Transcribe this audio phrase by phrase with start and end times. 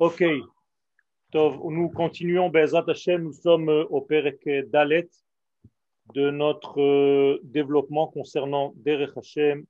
[0.00, 0.24] Ok.
[1.34, 5.10] nous continuons, Bezat Hashem, nous sommes euh, au Perek Dalet
[6.14, 9.66] de notre euh, développement concernant Derech Hashem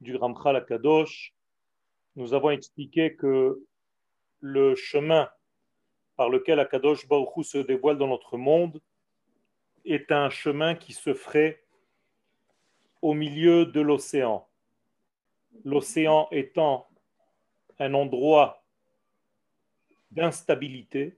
[0.00, 1.36] du Ramchal Akadosh.
[2.16, 3.62] Nous avons expliqué que
[4.40, 5.30] le chemin
[6.16, 8.82] par lequel Akadosh Baruch se dévoile dans notre monde
[9.84, 11.62] est un chemin qui se ferait
[13.02, 14.48] au milieu de l'océan.
[15.64, 16.88] L'océan étant
[17.78, 18.63] un endroit
[20.14, 21.16] d'instabilité.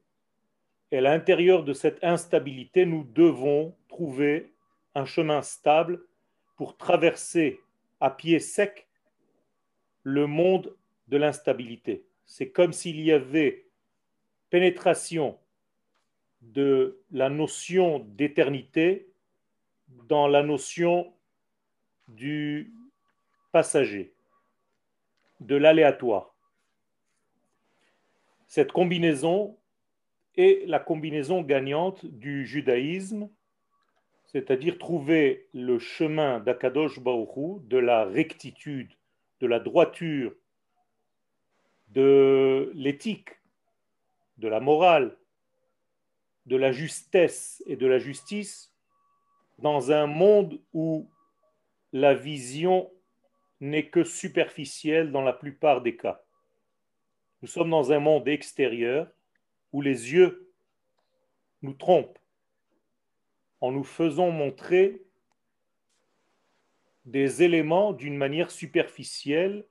[0.90, 4.52] Et à l'intérieur de cette instabilité, nous devons trouver
[4.94, 6.02] un chemin stable
[6.56, 7.60] pour traverser
[8.00, 8.86] à pied sec
[10.02, 10.74] le monde
[11.08, 12.04] de l'instabilité.
[12.24, 13.66] C'est comme s'il y avait
[14.50, 15.38] pénétration
[16.40, 19.08] de la notion d'éternité
[19.88, 21.12] dans la notion
[22.08, 22.72] du
[23.52, 24.12] passager,
[25.40, 26.35] de l'aléatoire.
[28.56, 29.58] Cette combinaison
[30.34, 33.28] est la combinaison gagnante du judaïsme,
[34.24, 38.90] c'est-à-dire trouver le chemin d'Akadosh Baruchou, de la rectitude,
[39.40, 40.32] de la droiture,
[41.88, 43.28] de l'éthique,
[44.38, 45.18] de la morale,
[46.46, 48.72] de la justesse et de la justice
[49.58, 51.10] dans un monde où
[51.92, 52.90] la vision
[53.60, 56.25] n'est que superficielle dans la plupart des cas.
[57.42, 59.08] Nous sommes dans un monde extérieur
[59.72, 60.50] où les yeux
[61.62, 62.18] nous trompent
[63.60, 65.02] en nous faisant montrer
[67.04, 69.64] des éléments d'une manière superficielle,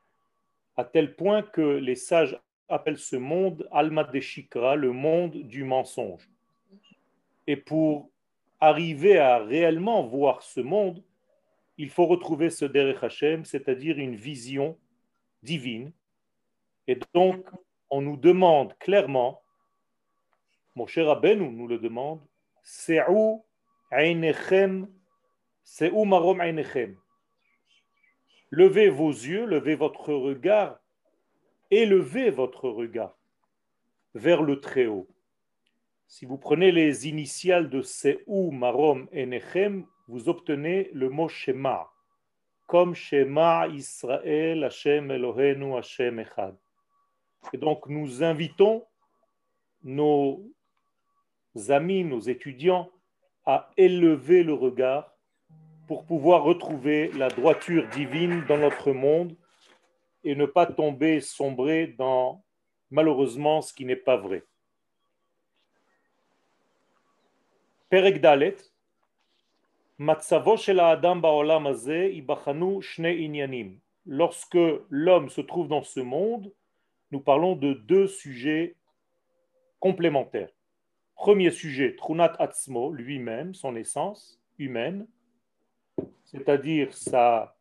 [0.78, 6.30] à tel point que les sages appellent ce monde Alma de le monde du mensonge.
[7.48, 8.10] Et pour
[8.60, 11.04] arriver à réellement voir ce monde,
[11.78, 14.78] il faut retrouver ce Derech Hashem, c'est-à-dire une vision
[15.44, 15.92] divine
[16.88, 17.46] et donc,
[17.90, 19.42] on nous demande clairement,
[20.76, 22.22] mon cher Abenou nous le demande,
[22.64, 23.44] c'est où
[26.06, 26.42] marom
[28.52, 30.80] Levez vos yeux, levez votre regard,
[31.72, 33.18] élevez votre regard
[34.14, 35.08] vers le Très-Haut.
[36.08, 41.92] Si vous prenez les initiales de Se'u Marom Enechem, vous obtenez le mot Shema,
[42.68, 46.56] comme Shema Israël Hashem Elohenu Hashem Echad.
[47.54, 48.86] Et donc nous invitons
[49.84, 50.44] nos
[51.70, 52.90] amis, nos étudiants
[53.46, 55.16] à élever le regard
[55.88, 59.36] pour pouvoir retrouver la droiture divine dans notre monde
[60.24, 62.44] et ne pas tomber, sombrer dans
[62.90, 64.44] malheureusement ce qui n'est pas vrai.
[67.90, 68.58] Perek Dalet,
[74.08, 74.58] Lorsque
[74.90, 76.52] l'homme se trouve dans ce monde,
[77.16, 78.76] nous parlons de deux sujets
[79.80, 80.50] complémentaires.
[81.16, 85.08] Premier sujet, Trunat Atzmo, lui-même, son essence humaine,
[86.26, 87.56] c'est-à-dire sa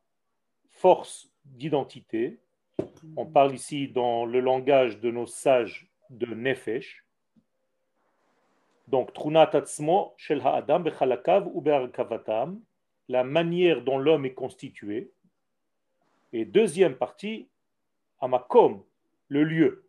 [0.71, 2.41] force d'identité.
[3.17, 7.07] On parle ici dans le langage de nos sages de Nefesh.
[8.89, 11.63] Donc, Trunat Atzmo, Shel Ha'adam, Bechalakav ou
[13.07, 15.13] la manière dont l'homme est constitué.
[16.33, 17.49] Et deuxième partie,
[18.21, 18.83] Amakom,
[19.29, 19.89] le lieu.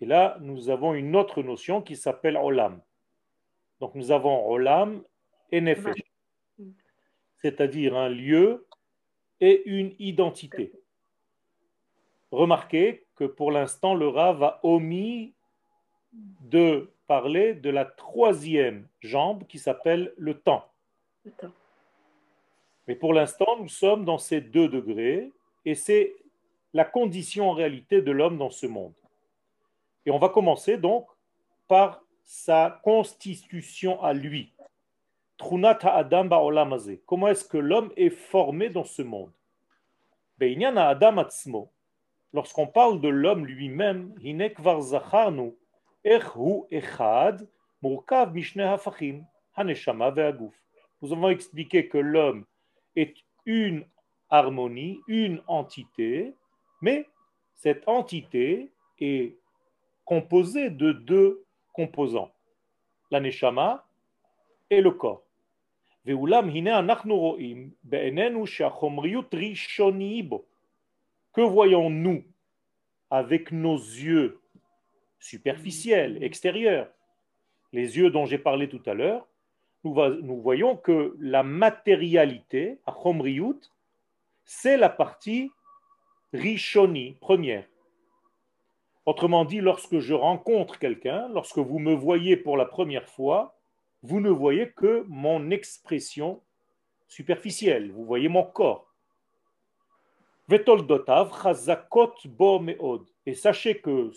[0.00, 2.80] Et là, nous avons une autre notion qui s'appelle olam.
[3.80, 5.02] Donc nous avons olam
[5.50, 6.02] et nefesh,
[7.36, 8.66] c'est-à-dire un lieu
[9.40, 10.72] et une identité.
[12.30, 15.34] Remarquez que pour l'instant, le Rav a omis
[16.12, 20.70] de parler de la troisième jambe qui s'appelle le temps.
[21.24, 21.52] le temps.
[22.86, 25.32] Mais pour l'instant, nous sommes dans ces deux degrés
[25.64, 26.14] et c'est
[26.76, 28.92] la condition en réalité de l'homme dans ce monde.
[30.04, 31.06] Et on va commencer donc
[31.68, 34.52] par sa constitution à lui.
[35.40, 36.28] Adam
[37.06, 39.32] Comment est-ce que l'homme est formé dans ce monde?
[40.38, 41.24] Adam
[42.34, 44.14] Lorsqu'on parle de l'homme lui-même,
[51.00, 52.44] nous avons expliqué que l'homme
[52.96, 53.16] est
[53.46, 53.86] une
[54.28, 56.34] harmonie, une entité,
[56.80, 57.08] mais
[57.54, 59.36] cette entité est
[60.04, 62.32] composée de deux composants,
[63.10, 63.20] la
[64.70, 65.22] et le corps.
[71.32, 72.24] Que voyons-nous
[73.10, 74.40] avec nos yeux
[75.18, 76.88] superficiels, extérieurs,
[77.72, 79.26] les yeux dont j'ai parlé tout à l'heure,
[79.84, 82.78] nous, voyons que la matérialité,
[84.44, 85.50] c'est la partie
[86.32, 87.66] Rishoni, première.
[89.06, 93.56] Autrement dit, lorsque je rencontre quelqu'un, lorsque vous me voyez pour la première fois,
[94.02, 96.42] vous ne voyez que mon expression
[97.08, 98.92] superficielle, vous voyez mon corps.
[103.26, 104.12] Et sachez que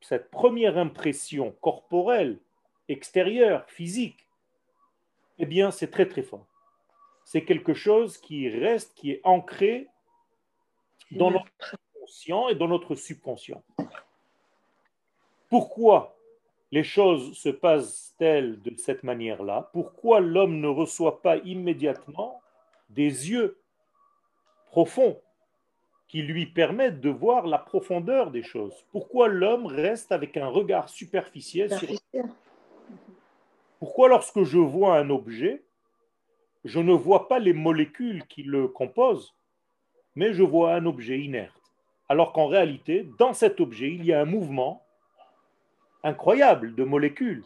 [0.00, 2.38] cette première impression corporelle,
[2.88, 4.26] extérieure, physique,
[5.38, 6.46] eh bien, c'est très très fort.
[7.24, 9.88] C'est quelque chose qui reste, qui est ancré
[11.10, 11.50] dans notre
[11.98, 13.62] conscient et dans notre subconscient.
[15.48, 16.16] Pourquoi
[16.72, 19.70] les choses se passent-elles de cette manière-là?
[19.72, 22.40] Pourquoi l'homme ne reçoit pas immédiatement
[22.88, 23.58] des yeux
[24.66, 25.20] profonds
[26.06, 28.74] qui lui permettent de voir la profondeur des choses?
[28.92, 31.88] Pourquoi l'homme reste avec un regard superficiel sur...
[33.80, 35.64] Pourquoi lorsque je vois un objet,
[36.64, 39.34] je ne vois pas les molécules qui le composent,
[40.14, 41.54] mais je vois un objet inerte
[42.08, 44.84] Alors qu'en réalité, dans cet objet, il y a un mouvement
[46.02, 47.44] incroyable de molécules.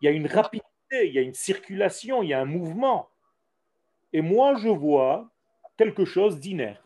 [0.00, 3.08] Il y a une rapidité, il y a une circulation, il y a un mouvement.
[4.12, 5.28] Et moi, je vois
[5.76, 6.82] quelque chose d'inerte.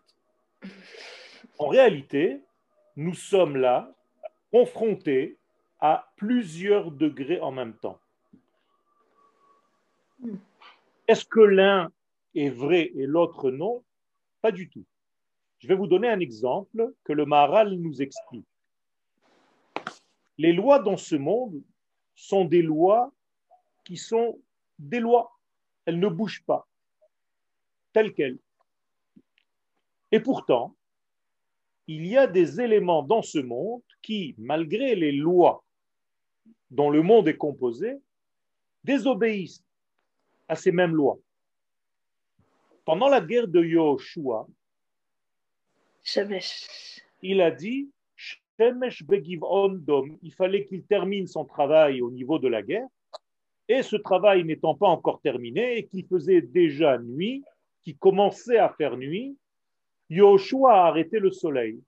[1.58, 2.43] En réalité,
[2.96, 3.94] nous sommes là
[4.50, 5.38] confrontés
[5.81, 7.99] à plusieurs degrés en même temps.
[11.08, 11.93] Est-ce que l'un
[12.34, 13.82] est vrai et l'autre non?
[14.43, 14.85] Pas du tout.
[15.61, 18.47] Je vais vous donner un exemple que le Maharal nous explique.
[20.37, 21.62] Les lois dans ce monde
[22.17, 23.12] sont des lois
[23.85, 24.41] qui sont
[24.81, 25.39] des lois.
[25.85, 26.67] Elles ne bougent pas,
[27.93, 28.39] telles quelles.
[30.11, 30.75] Et pourtant,
[31.87, 35.65] il y a des éléments dans ce monde qui, malgré les lois
[36.71, 38.00] dont le monde est composé,
[38.83, 39.65] désobéissent
[40.49, 41.19] à ces mêmes lois.
[42.84, 44.46] Pendant la guerre de Yoshua,
[47.23, 47.88] il a dit
[48.58, 52.87] il fallait qu'il termine son travail au niveau de la guerre,
[53.69, 57.44] et ce travail n'étant pas encore terminé, et qu'il faisait déjà nuit,
[57.82, 59.37] qui commençait à faire nuit,
[60.11, 61.81] Yoshua a arrêté le soleil.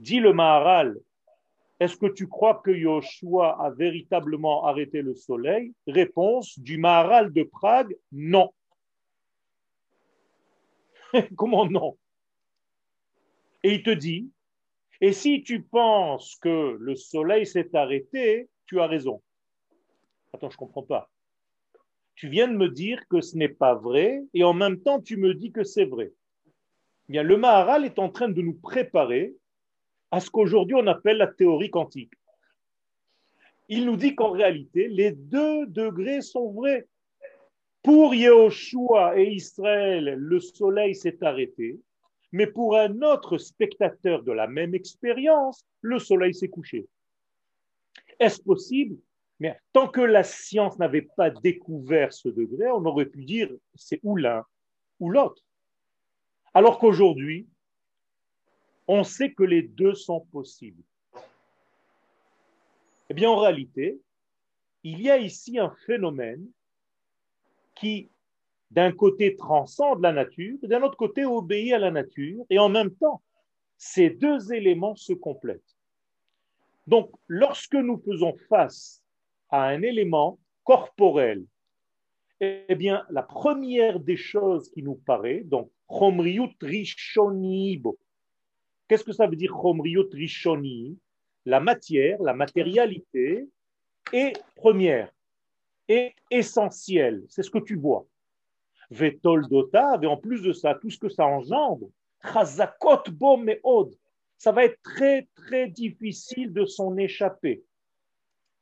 [0.00, 0.96] Dit le Maharal,
[1.78, 5.72] est-ce que tu crois que Yoshua a véritablement arrêté le soleil?
[5.86, 8.52] Réponse du Maharal de Prague, non.
[11.36, 11.96] Comment non
[13.62, 14.30] Et il te dit,
[15.00, 19.22] et si tu penses que le soleil s'est arrêté, tu as raison.
[20.32, 21.10] Attends, je ne comprends pas.
[22.14, 25.16] Tu viens de me dire que ce n'est pas vrai et en même temps tu
[25.16, 26.12] me dis que c'est vrai.
[27.08, 29.34] Bien, le Maharal est en train de nous préparer
[30.10, 32.12] à ce qu'aujourd'hui on appelle la théorie quantique.
[33.68, 36.86] Il nous dit qu'en réalité, les deux degrés sont vrais.
[37.84, 41.78] Pour Yehoshua et Israël, le soleil s'est arrêté,
[42.32, 46.88] mais pour un autre spectateur de la même expérience, le soleil s'est couché.
[48.18, 48.96] Est-ce possible?
[49.38, 54.00] Mais tant que la science n'avait pas découvert ce degré, on aurait pu dire c'est
[54.02, 54.46] ou l'un
[54.98, 55.42] ou l'autre.
[56.54, 57.46] Alors qu'aujourd'hui,
[58.88, 60.82] on sait que les deux sont possibles.
[63.10, 64.00] Eh bien, en réalité,
[64.84, 66.48] il y a ici un phénomène
[67.74, 68.10] qui,
[68.70, 72.94] d'un côté, transcende la nature, d'un autre côté, obéit à la nature, et en même
[72.94, 73.22] temps,
[73.76, 75.76] ces deux éléments se complètent.
[76.86, 79.02] Donc, lorsque nous faisons face
[79.50, 81.44] à un élément corporel,
[82.40, 87.98] eh bien, la première des choses qui nous paraît, donc, Chomriut Rishonibo,
[88.88, 90.98] Qu'est-ce que ça veut dire Chomriut Rishoni?
[91.46, 93.48] La matière, la matérialité
[94.12, 95.10] est première,
[95.88, 97.24] est essentielle.
[97.28, 98.06] C'est ce que tu vois.
[98.90, 101.88] Vetol Dota, et en plus de ça, tout ce que ça engendre,
[102.22, 103.02] Chazakot
[103.62, 103.94] Od,
[104.38, 107.64] ça va être très très difficile de s'en échapper.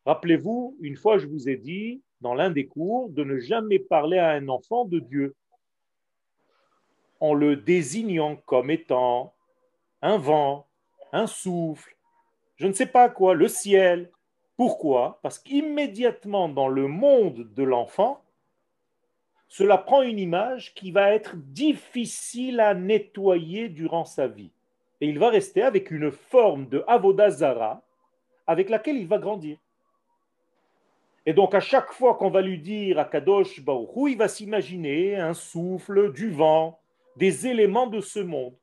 [0.05, 4.19] Rappelez-vous, une fois je vous ai dit dans l'un des cours de ne jamais parler
[4.19, 5.35] à un enfant de Dieu
[7.21, 9.35] en le désignant comme étant
[10.03, 10.67] un vent,
[11.13, 11.97] un souffle,
[12.57, 14.11] je ne sais pas quoi, le ciel.
[14.63, 15.19] Pourquoi?
[15.23, 18.23] Parce qu'immédiatement dans le monde de l'enfant,
[19.49, 24.53] cela prend une image qui va être difficile à nettoyer durant sa vie.
[25.01, 27.83] Et il va rester avec une forme de avodazara
[28.47, 29.59] avec laquelle il va grandir.
[31.27, 35.17] Et donc à chaque fois qu'on va lui dire à Kadosh Baruch il va s'imaginer
[35.17, 36.79] un souffle, du vent,
[37.17, 38.55] des éléments de ce monde.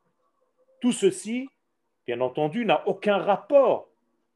[0.79, 1.49] Tout ceci,
[2.07, 3.89] bien entendu, n'a aucun rapport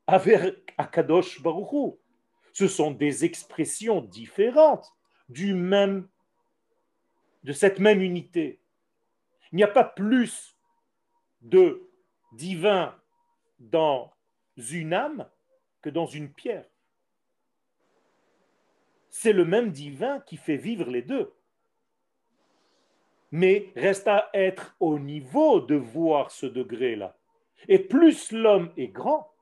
[0.07, 1.99] avec Akadosh Baruchou.
[2.53, 4.93] Ce sont des expressions différentes
[5.29, 6.07] du même,
[7.43, 8.59] de cette même unité.
[9.51, 10.55] Il n'y a pas plus
[11.41, 11.89] de
[12.33, 12.95] divin
[13.59, 14.11] dans
[14.57, 15.29] une âme
[15.81, 16.65] que dans une pierre.
[19.09, 21.33] C'est le même divin qui fait vivre les deux.
[23.31, 27.17] Mais reste à être au niveau de voir ce degré-là.
[27.67, 29.32] Et plus l'homme est grand,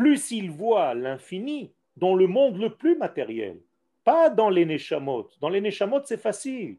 [0.00, 3.60] plus il voit l'infini dans le monde le plus matériel,
[4.02, 5.28] pas dans les Neshamot.
[5.42, 6.78] Dans les Neshamot, c'est facile.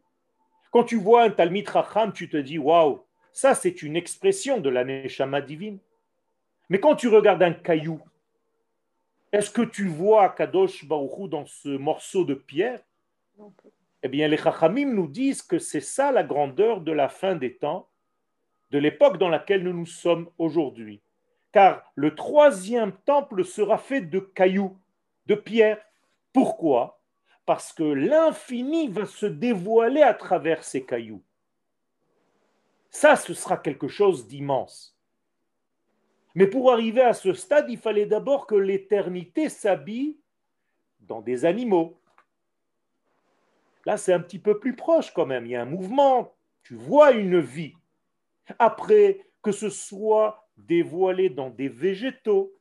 [0.72, 4.72] Quand tu vois un Talmid Racham, tu te dis waouh, ça c'est une expression de
[4.72, 5.78] la Neshama divine.
[6.68, 8.02] Mais quand tu regardes un caillou,
[9.32, 12.82] est-ce que tu vois Kadosh Baruchou dans ce morceau de pierre?
[14.02, 17.56] Eh bien, les Chachamim nous disent que c'est ça la grandeur de la fin des
[17.56, 17.88] temps,
[18.72, 21.04] de l'époque dans laquelle nous nous sommes aujourd'hui
[21.52, 24.78] car le troisième temple sera fait de cailloux,
[25.26, 25.84] de pierres.
[26.34, 27.02] Pourquoi?
[27.46, 31.24] Parce que l'infini va se dévoiler à travers ces cailloux.
[32.90, 34.98] Ça, ce sera quelque chose d'immense.
[36.36, 40.18] Mais pour arriver à ce stade, il fallait d'abord que l'éternité s'habille
[41.02, 42.00] dans des animaux.
[43.86, 45.46] Là, c'est un petit peu plus proche quand même.
[45.46, 47.74] Il y a un mouvement, tu vois une vie.
[48.60, 52.54] Après, que ce soit dévoilé dans des végétaux.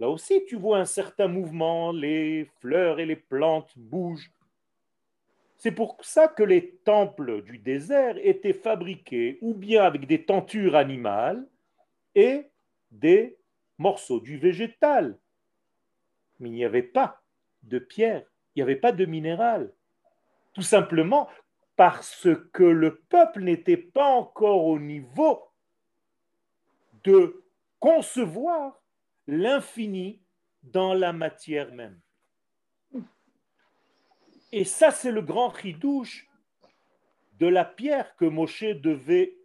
[0.00, 4.30] Là aussi, tu vois un certain mouvement, les fleurs et les plantes bougent.
[5.56, 10.76] C'est pour ça que les temples du désert étaient fabriqués ou bien avec des tentures
[10.76, 11.46] animales
[12.14, 12.50] et
[12.90, 13.38] des
[13.78, 15.18] morceaux du végétal.
[16.38, 17.22] Mais il n'y avait pas
[17.62, 19.72] de pierre, il n'y avait pas de minéral.
[20.52, 21.28] Tout simplement
[21.76, 25.42] parce que le peuple n'était pas encore au niveau
[27.04, 27.44] de
[27.78, 28.82] concevoir
[29.26, 30.20] l'infini
[30.62, 32.00] dans la matière même.
[34.52, 36.28] Et ça, c'est le grand ridouche
[37.38, 39.36] de la pierre que Moshe devait,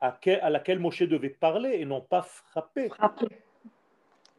[0.00, 0.16] à,
[0.50, 2.90] laquelle Moshe devait parler et non pas frapper.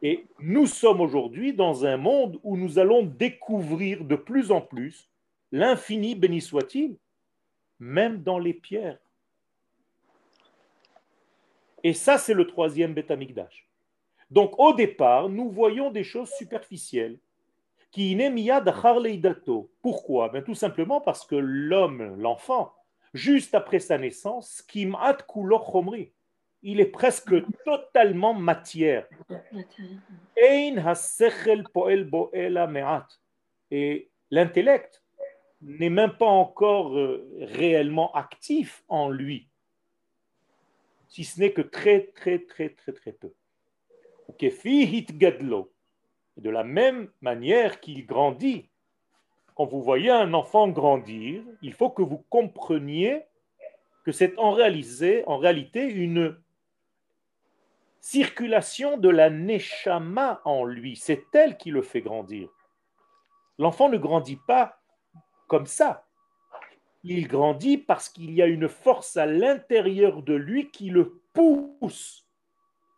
[0.02, 5.10] Et nous sommes aujourd'hui dans un monde où nous allons découvrir de plus en plus
[5.52, 6.96] l'infini, béni soit-il,
[7.78, 8.98] même dans les pierres.
[11.86, 13.70] Et ça, c'est le troisième Betamikdash.
[14.28, 17.20] Donc, au départ, nous voyons des choses superficielles.
[19.82, 20.30] Pourquoi?
[20.30, 22.74] Ben, Tout simplement parce que l'homme, l'enfant,
[23.14, 24.96] juste après sa naissance, il
[26.80, 29.06] est presque totalement matière.
[33.70, 35.04] Et l'intellect
[35.60, 39.48] n'est même pas encore euh, réellement actif en lui
[41.16, 43.32] si ce n'est que très, très, très, très, très peu.
[46.36, 48.68] De la même manière qu'il grandit,
[49.54, 53.22] quand vous voyez un enfant grandir, il faut que vous compreniez
[54.04, 56.38] que c'est en, en réalité une
[58.02, 60.96] circulation de la neshama en lui.
[60.96, 62.50] C'est elle qui le fait grandir.
[63.56, 64.82] L'enfant ne grandit pas
[65.48, 66.05] comme ça
[67.08, 72.26] il grandit parce qu'il y a une force à l'intérieur de lui qui le pousse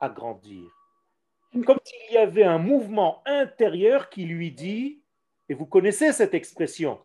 [0.00, 0.64] à grandir.
[1.66, 5.02] Comme s'il y avait un mouvement intérieur qui lui dit,
[5.48, 7.00] et vous connaissez cette expression,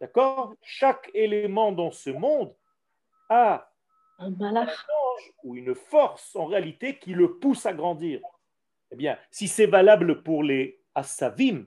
[0.00, 0.54] D'accord?
[0.62, 2.54] Chaque élément dans ce monde
[3.30, 3.70] a
[4.18, 8.20] un ange ou une force en réalité qui le pousse à grandir.
[8.94, 11.66] Eh bien, si c'est valable pour les Assavim,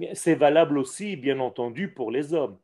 [0.00, 2.58] eh c'est valable aussi, bien entendu, pour les hommes.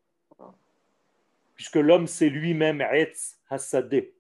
[1.54, 4.12] Puisque l'homme, c'est lui-même Etz Hassadeh.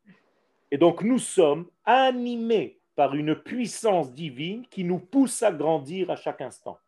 [0.70, 6.14] Et donc, nous sommes animés par une puissance divine qui nous pousse à grandir à
[6.14, 6.78] chaque instant,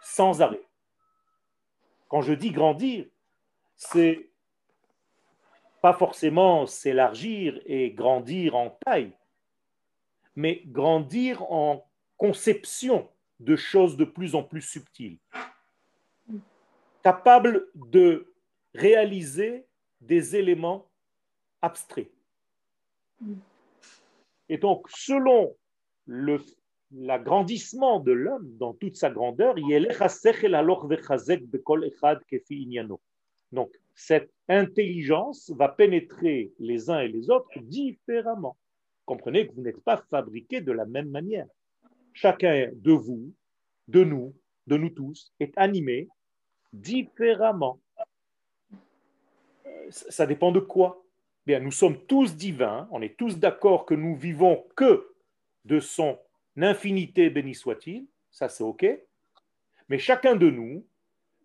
[0.00, 0.62] sans arrêt.
[2.06, 3.06] Quand je dis grandir,
[3.74, 4.28] c'est
[5.82, 9.12] pas forcément s'élargir et grandir en taille,
[10.36, 11.86] mais grandir en
[12.16, 13.08] conception
[13.40, 15.18] de choses de plus en plus subtiles,
[17.02, 18.32] capable de
[18.74, 19.66] réaliser
[20.00, 20.88] des éléments
[21.62, 22.10] abstraits.
[24.48, 25.56] Et donc, selon
[26.06, 29.54] l'agrandissement de l'homme dans toute sa grandeur,
[33.52, 38.56] donc cette intelligence va pénétrer les uns et les autres différemment.
[39.06, 41.46] Comprenez que vous n'êtes pas fabriqués de la même manière.
[42.12, 43.32] Chacun de vous,
[43.88, 44.34] de nous,
[44.66, 46.08] de nous tous, est animé
[46.72, 47.80] différemment.
[49.90, 51.04] Ça dépend de quoi?
[51.46, 55.12] Bien, nous sommes tous divins, on est tous d'accord que nous vivons que
[55.66, 56.18] de son
[56.56, 58.86] infinité, béni soit-il, ça c'est OK,
[59.88, 60.86] mais chacun de nous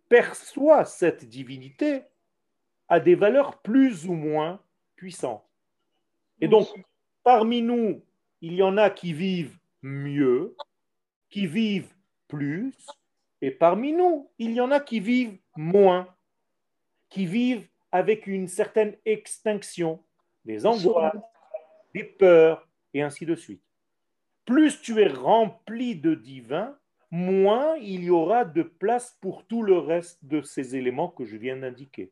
[0.07, 2.03] perçoit cette divinité
[2.87, 4.61] a des valeurs plus ou moins
[4.95, 5.45] puissantes.
[6.41, 6.67] Et donc,
[7.23, 8.03] parmi nous,
[8.41, 10.55] il y en a qui vivent mieux,
[11.29, 11.93] qui vivent
[12.27, 12.73] plus,
[13.41, 16.07] et parmi nous, il y en a qui vivent moins,
[17.09, 20.03] qui vivent avec une certaine extinction,
[20.45, 21.15] des angoisses,
[21.93, 23.63] des peurs, et ainsi de suite.
[24.45, 26.77] Plus tu es rempli de divin,
[27.11, 31.38] moins il y aura de place pour tout le reste de ces éléments que je
[31.38, 32.11] viens d'indiquer.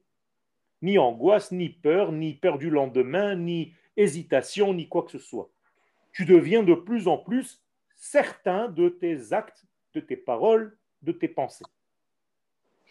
[0.82, 5.50] Ni angoisse, ni peur, ni peur du lendemain, ni hésitation, ni quoi que ce soit.
[6.13, 7.62] Tu deviens de plus en plus
[7.96, 11.66] certain de tes actes, de tes paroles, de tes pensées.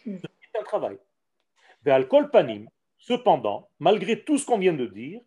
[0.05, 0.17] Hmm.
[0.17, 0.97] C'est un travail.
[2.31, 5.21] panim, cependant, malgré tout ce qu'on vient de dire,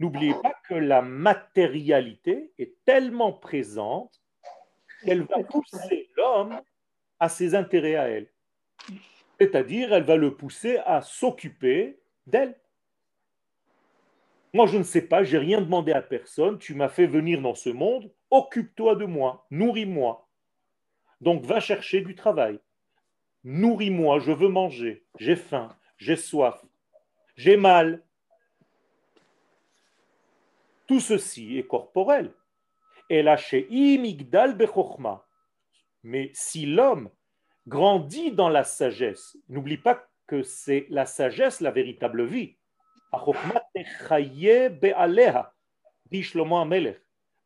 [0.00, 4.20] N'oubliez pas que la matérialité est tellement présente
[5.02, 6.60] qu'elle va pousser l'homme
[7.18, 8.28] à ses intérêts à elle.
[9.38, 12.58] C'est-à-dire, elle va le pousser à s'occuper d'elle.
[14.52, 17.54] Moi, je ne sais pas, j'ai rien demandé à personne, tu m'as fait venir dans
[17.54, 20.28] ce monde, occupe-toi de moi, nourris-moi.
[21.20, 22.58] Donc, va chercher du travail.
[23.44, 26.64] Nourris-moi, je veux manger, j'ai faim, j'ai soif,
[27.36, 28.02] j'ai mal.
[30.86, 32.32] Tout ceci est corporel.
[33.10, 35.26] Et chez imigdal bechokma.
[36.02, 37.10] Mais si l'homme
[37.68, 42.56] grandit dans la sagesse, n'oublie pas que c'est la sagesse la véritable vie.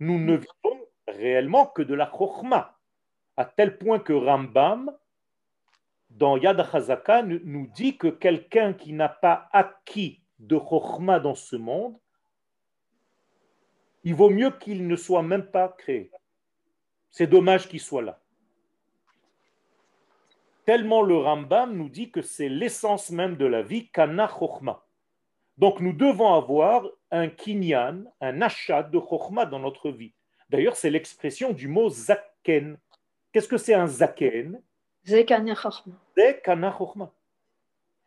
[0.00, 2.78] Nous ne vivons réellement que de la chokma,
[3.36, 4.96] à tel point que Rambam,
[6.10, 11.56] dans Yad HaZaka, nous dit que quelqu'un qui n'a pas acquis de chokma dans ce
[11.56, 11.96] monde,
[14.04, 16.10] il vaut mieux qu'il ne soit même pas créé.
[17.10, 18.21] C'est dommage qu'il soit là.
[20.64, 24.84] Tellement le Rambam nous dit que c'est l'essence même de la vie, kana chokhma.
[25.58, 30.14] Donc nous devons avoir un kinyan, un achat de chokhma dans notre vie.
[30.50, 32.78] D'ailleurs, c'est l'expression du mot zaken.
[33.32, 34.62] Qu'est-ce que c'est un zaken?
[35.04, 35.94] Zekana chokhma.
[36.16, 37.12] Zekana.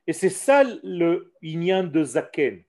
[0.07, 2.63] Et c'est ça le inyan de zaken.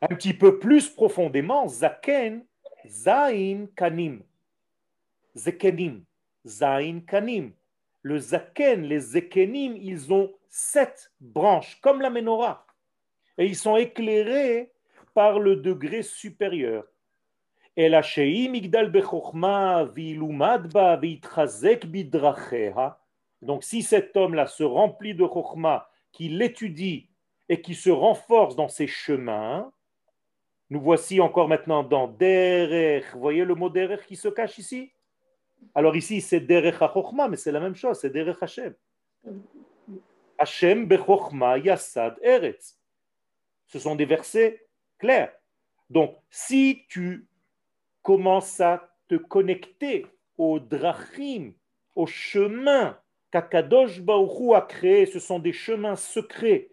[0.00, 2.46] Un petit peu plus profondément, zaken,
[2.86, 4.22] zain kanim.
[5.34, 6.04] Zekenim,
[6.46, 7.52] zain kanim
[8.04, 12.66] le zaken, les zekenim, ils ont sept branches, comme la menorah.
[13.38, 14.72] Et ils sont éclairés
[15.14, 16.84] par le degré supérieur.
[17.76, 18.92] Et la migdal
[23.42, 27.08] Donc si cet homme-là se remplit de chokhma, qu'il l'étudie
[27.48, 29.72] et qui se renforce dans ses chemins,
[30.68, 33.06] nous voici encore maintenant dans derech.
[33.14, 34.92] Voyez le mot derech qui se cache ici?
[35.74, 38.74] Alors ici, c'est Derech HaChochma, mais c'est la même chose, c'est Derech Hashem.
[40.38, 42.78] Hashem bechochma yassad eretz.
[43.66, 44.66] Ce sont des versets
[44.98, 45.32] clairs.
[45.90, 47.28] Donc, si tu
[48.02, 51.52] commences à te connecter au drachim,
[51.94, 52.98] au chemin
[53.30, 56.70] qu'Akadosh Baruch a créé, ce sont des chemins secrets.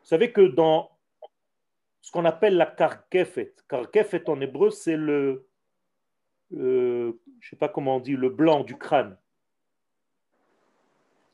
[0.00, 0.90] Vous savez que dans
[2.00, 5.48] ce qu'on appelle la karkefet, karkefet en hébreu, c'est le,
[6.56, 9.16] euh, je ne sais pas comment on dit, le blanc du crâne.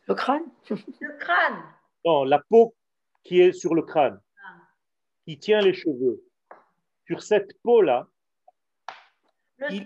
[0.06, 0.44] Le crâne?
[0.68, 1.62] Le crâne.
[2.04, 2.74] Non, la peau
[3.22, 4.20] qui est sur le crâne,
[5.24, 6.24] qui tient les cheveux.
[7.06, 8.08] Sur cette peau-là,
[9.58, 9.78] le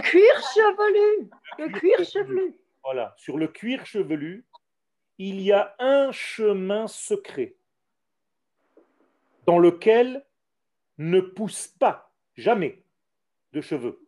[0.00, 1.30] cuir chevelu.
[1.58, 2.60] Le cuir chevelu.
[2.84, 4.46] Voilà, sur le cuir chevelu,
[5.18, 7.56] il y a un chemin secret
[9.46, 10.24] dans lequel
[10.98, 12.85] ne pousse pas jamais
[13.56, 13.98] de cheveux.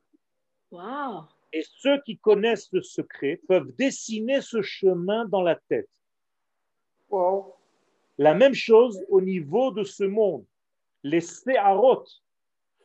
[1.53, 5.91] Et ceux qui connaissent le secret peuvent dessiner ce chemin dans la tête.
[8.19, 10.45] La même chose au niveau de ce monde.
[11.03, 12.05] Les séharot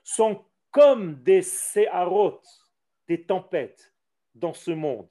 [0.03, 2.39] sont comme des séharot,
[3.07, 3.93] des tempêtes
[4.33, 5.09] dans ce monde.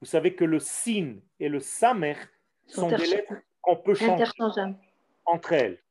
[0.00, 2.16] Vous savez que le sin et le samer
[2.66, 4.24] sont des lettres qu'on peut changer
[5.24, 5.82] entre elles.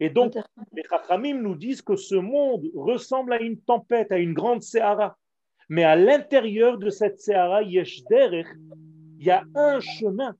[0.00, 0.34] Et donc,
[0.72, 5.18] les Chachamim nous disent que ce monde ressemble à une tempête, à une grande Sahara.
[5.68, 10.34] Mais à l'intérieur de cette Sahara, il y a un chemin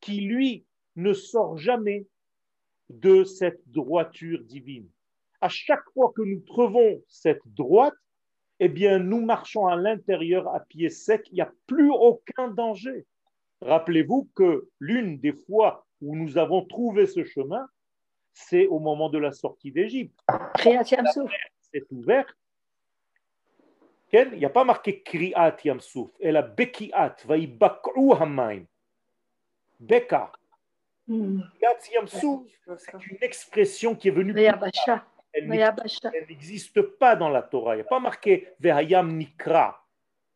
[0.00, 2.06] qui, lui, ne sort jamais
[2.88, 4.88] de cette droiture divine.
[5.40, 7.94] À chaque fois que nous trouvons cette droite,
[8.60, 13.04] eh bien, nous marchons à l'intérieur à pied sec, il n'y a plus aucun danger.
[13.60, 17.66] Rappelez-vous que l'une des fois où nous avons trouvé ce chemin,
[18.34, 20.18] c'est au moment de la sortie d'Égypte.
[21.72, 22.36] C'est ouvert.
[24.12, 28.64] Il n'y a pas marqué Kriat Yamsouf, elle a Bekiat, Vaibakru Hamaim.
[29.80, 30.30] Beka.
[31.08, 34.32] Kriat Yamsouf, c'est une expression qui est venue.
[35.32, 35.48] Elle
[36.28, 37.74] n'existe pas dans la Torah.
[37.74, 39.84] Il n'y a pas marqué Vehayam Nikra.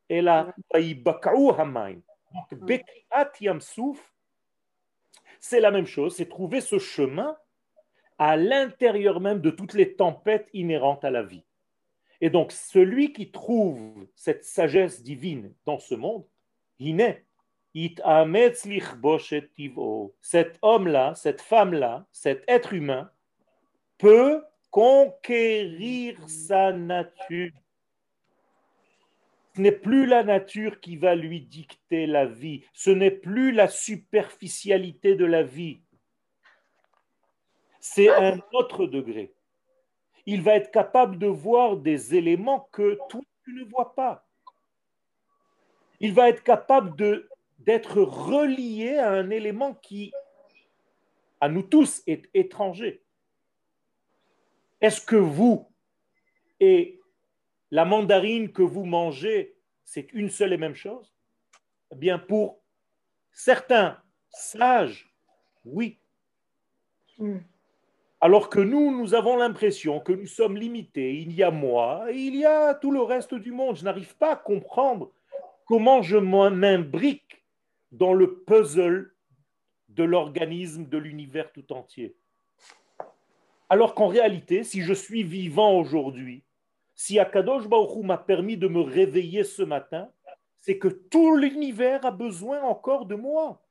[0.08, 2.00] Elle a Vaibakru Hamaim.
[2.34, 4.12] Donc Bekiat Yamsouf,
[5.38, 7.36] c'est la même chose, c'est trouver ce chemin
[8.18, 11.44] à l'intérieur même de toutes les tempêtes inhérentes à la vie.
[12.20, 16.24] Et donc, celui qui trouve cette sagesse divine dans ce monde,
[20.20, 23.10] cet homme-là, cette femme-là, cet être humain
[23.98, 27.52] peut conquérir sa nature.
[29.54, 33.68] Ce n'est plus la nature qui va lui dicter la vie, ce n'est plus la
[33.68, 35.80] superficialité de la vie,
[37.94, 39.34] c'est un autre degré.
[40.26, 44.26] Il va être capable de voir des éléments que toi tu ne vois pas.
[46.00, 46.94] Il va être capable
[47.58, 50.12] d'être relié à un élément qui,
[51.40, 53.02] à nous tous, est étranger.
[54.80, 55.66] Est-ce que vous
[56.60, 57.00] et
[57.70, 61.14] la mandarine que vous mangez, c'est une seule et même chose?
[61.90, 62.60] Eh bien, pour
[63.32, 65.10] certains sages,
[65.64, 65.98] oui.
[67.16, 67.38] Hmm.
[68.20, 71.18] Alors que nous, nous avons l'impression que nous sommes limités.
[71.18, 73.76] Il y a moi et il y a tout le reste du monde.
[73.76, 75.12] Je n'arrive pas à comprendre
[75.66, 77.44] comment je m'imbrique
[77.92, 79.14] dans le puzzle
[79.88, 82.16] de l'organisme de l'univers tout entier.
[83.68, 86.42] Alors qu'en réalité, si je suis vivant aujourd'hui,
[86.94, 90.10] si Akadosh Baruch m'a permis de me réveiller ce matin,
[90.58, 93.62] c'est que tout l'univers a besoin encore de moi.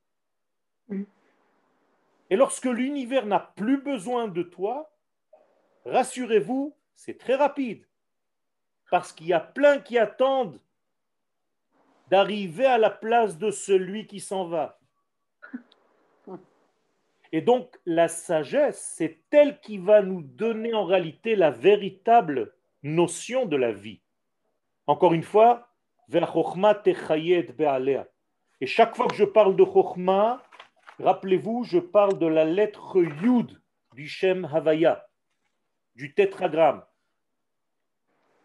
[2.29, 4.91] Et lorsque l'univers n'a plus besoin de toi,
[5.85, 7.85] rassurez-vous, c'est très rapide.
[8.89, 10.59] Parce qu'il y a plein qui attendent
[12.09, 14.79] d'arriver à la place de celui qui s'en va.
[17.31, 23.45] Et donc, la sagesse, c'est elle qui va nous donner en réalité la véritable notion
[23.45, 23.99] de la vie.
[24.85, 25.67] Encore une fois,
[26.07, 28.07] Ve'achokma techayed be'alea.
[28.61, 30.41] Et chaque fois que je parle de Chokhmah,
[30.99, 33.61] rappelez-vous, je parle de la lettre Yud
[33.93, 35.07] du Shem Havaya,
[35.95, 36.83] du tétragramme.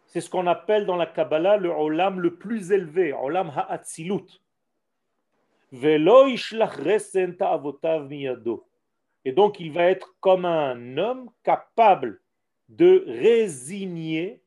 [0.07, 4.41] C'est ce qu'on appelle dans la Kabbalah le Olam le plus élevé, Olam Ha'atzilut.
[9.25, 12.21] Et donc, il va être comme un homme capable
[12.69, 14.43] de résigner.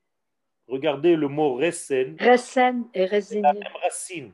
[0.68, 3.42] Regardez le mot resen, Resen et la résigné.
[3.42, 4.32] même racine.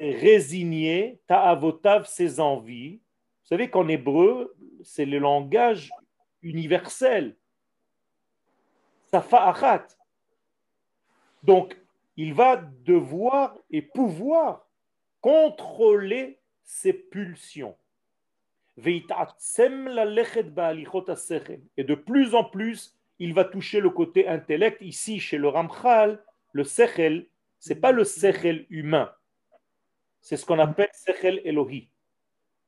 [0.00, 3.00] Résigner, ta'avotav, ses envies.
[3.42, 5.90] Vous savez qu'en hébreu, c'est le langage
[6.42, 7.36] universel.
[9.10, 9.86] Safa achat.
[11.42, 11.76] Donc,
[12.16, 14.66] il va devoir et pouvoir
[15.20, 17.76] contrôler ses pulsions.
[18.84, 19.00] Et
[21.84, 24.78] de plus en plus, il va toucher le côté intellect.
[24.82, 27.26] Ici, chez le Ramchal, le sechel,
[27.58, 29.10] c'est pas le sechel humain
[30.26, 31.88] c'est ce qu'on appelle Sechel Elohi,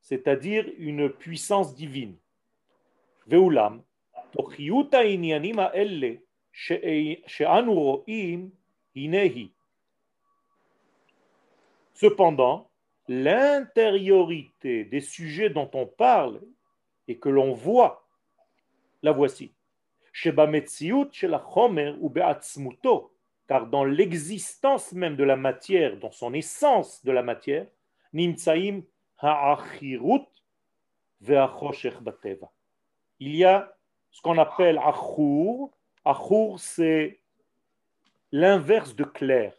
[0.01, 2.17] c'est-à-dire une puissance divine.
[3.27, 3.83] Veulam,
[11.95, 12.71] Cependant,
[13.09, 16.41] l'intériorité des sujets dont on parle
[17.09, 18.07] et que l'on voit,
[19.03, 19.53] la voici.
[20.13, 21.37] Sheba Metziut Shel
[21.99, 23.18] ou Beatzmuto
[23.49, 27.67] car dans l'existence même de la matière, dans son essence de la matière,
[28.13, 28.83] nimtsaim
[29.19, 30.27] ha'achirut
[31.21, 32.53] bateva.
[33.19, 33.75] Il y a
[34.11, 35.73] ce qu'on appelle achour.
[36.05, 37.21] Achour, c'est
[38.31, 39.55] l'inverse de clair.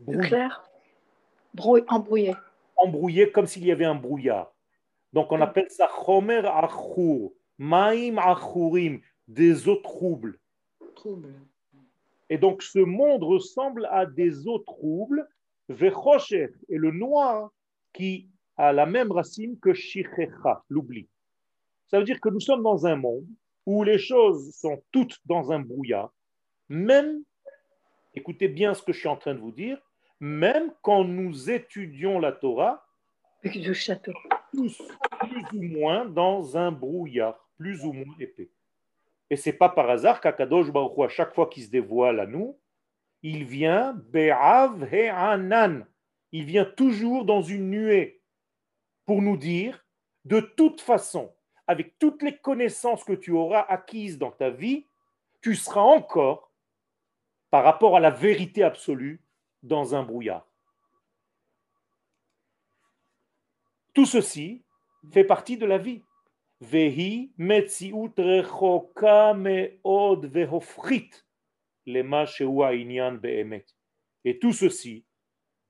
[0.00, 0.62] De clair
[1.88, 2.34] Embrouillé.
[2.76, 4.52] Embrouillé comme s'il y avait un brouillard.
[5.12, 5.42] Donc on mm.
[5.42, 10.38] appelle ça chomer achour, maim achourim, des eaux troubles.
[10.96, 11.34] Troubles.
[12.32, 15.28] Et donc ce monde ressemble à des eaux troubles,
[15.68, 17.50] vechosher, et le noir
[17.92, 21.10] qui a la même racine que shichecha, l'oubli.
[21.88, 23.26] Ça veut dire que nous sommes dans un monde
[23.66, 26.10] où les choses sont toutes dans un brouillard,
[26.70, 27.22] même,
[28.14, 29.78] écoutez bien ce que je suis en train de vous dire,
[30.18, 32.82] même quand nous étudions la Torah,
[34.54, 34.82] tous
[35.20, 38.48] plus ou moins dans un brouillard, plus ou moins épais.
[39.32, 42.60] Et c'est pas par hasard qu'Akadosh Baruch à chaque fois qu'il se dévoile à nous,
[43.22, 45.86] il vient Be'av He'anan.
[46.32, 48.20] Il vient toujours dans une nuée
[49.06, 49.86] pour nous dire,
[50.26, 51.34] de toute façon,
[51.66, 54.86] avec toutes les connaissances que tu auras acquises dans ta vie,
[55.40, 56.52] tu seras encore
[57.48, 59.22] par rapport à la vérité absolue
[59.62, 60.46] dans un brouillard.
[63.94, 64.62] Tout ceci
[65.10, 66.02] fait partie de la vie.
[74.24, 75.04] Et tout ceci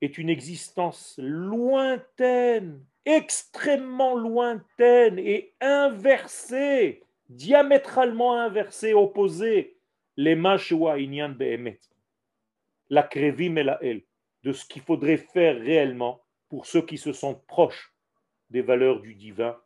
[0.01, 9.75] est une existence lointaine, extrêmement lointaine et inversée, diamétralement inversée, opposée,
[10.15, 11.79] inyan be'emet.
[12.89, 14.03] La krevim et la el,
[14.43, 17.95] de ce qu'il faudrait faire réellement pour ceux qui se sentent proches
[18.51, 19.57] des valeurs du divin,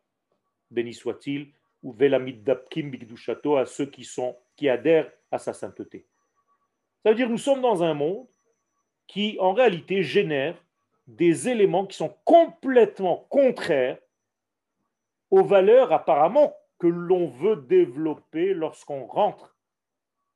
[0.72, 1.52] béni soit-il,
[1.84, 6.08] ou velamid dapkim bigdushato à ceux qui sont qui adhèrent à sa sainteté.
[7.04, 8.28] Ça veut dire nous sommes dans un monde
[9.06, 10.62] qui en réalité génère
[11.06, 14.00] des éléments qui sont complètement contraires
[15.32, 19.56] aux valeurs apparemment que l'on veut développer lorsqu'on rentre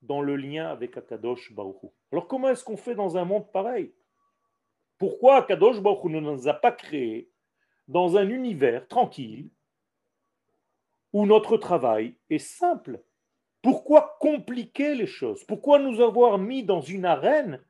[0.02, 1.92] dans le lien avec Akadosh Baruch.
[2.12, 3.94] Alors comment est-ce qu'on fait dans un monde pareil?
[4.98, 7.30] Pourquoi Akadosh Baruch ne nous a pas créés
[7.88, 9.50] dans un univers tranquille
[11.14, 13.02] où notre travail est simple.
[13.62, 15.44] Pourquoi compliquer les choses?
[15.44, 17.62] Pourquoi nous avoir mis dans une arène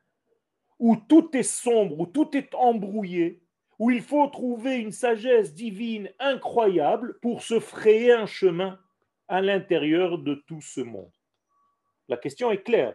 [0.78, 3.42] où tout est sombre, où tout est embrouillé,
[3.78, 8.78] où il faut trouver une sagesse divine incroyable pour se frayer un chemin
[9.28, 11.12] à l'intérieur de tout ce monde?
[12.08, 12.94] La question est claire.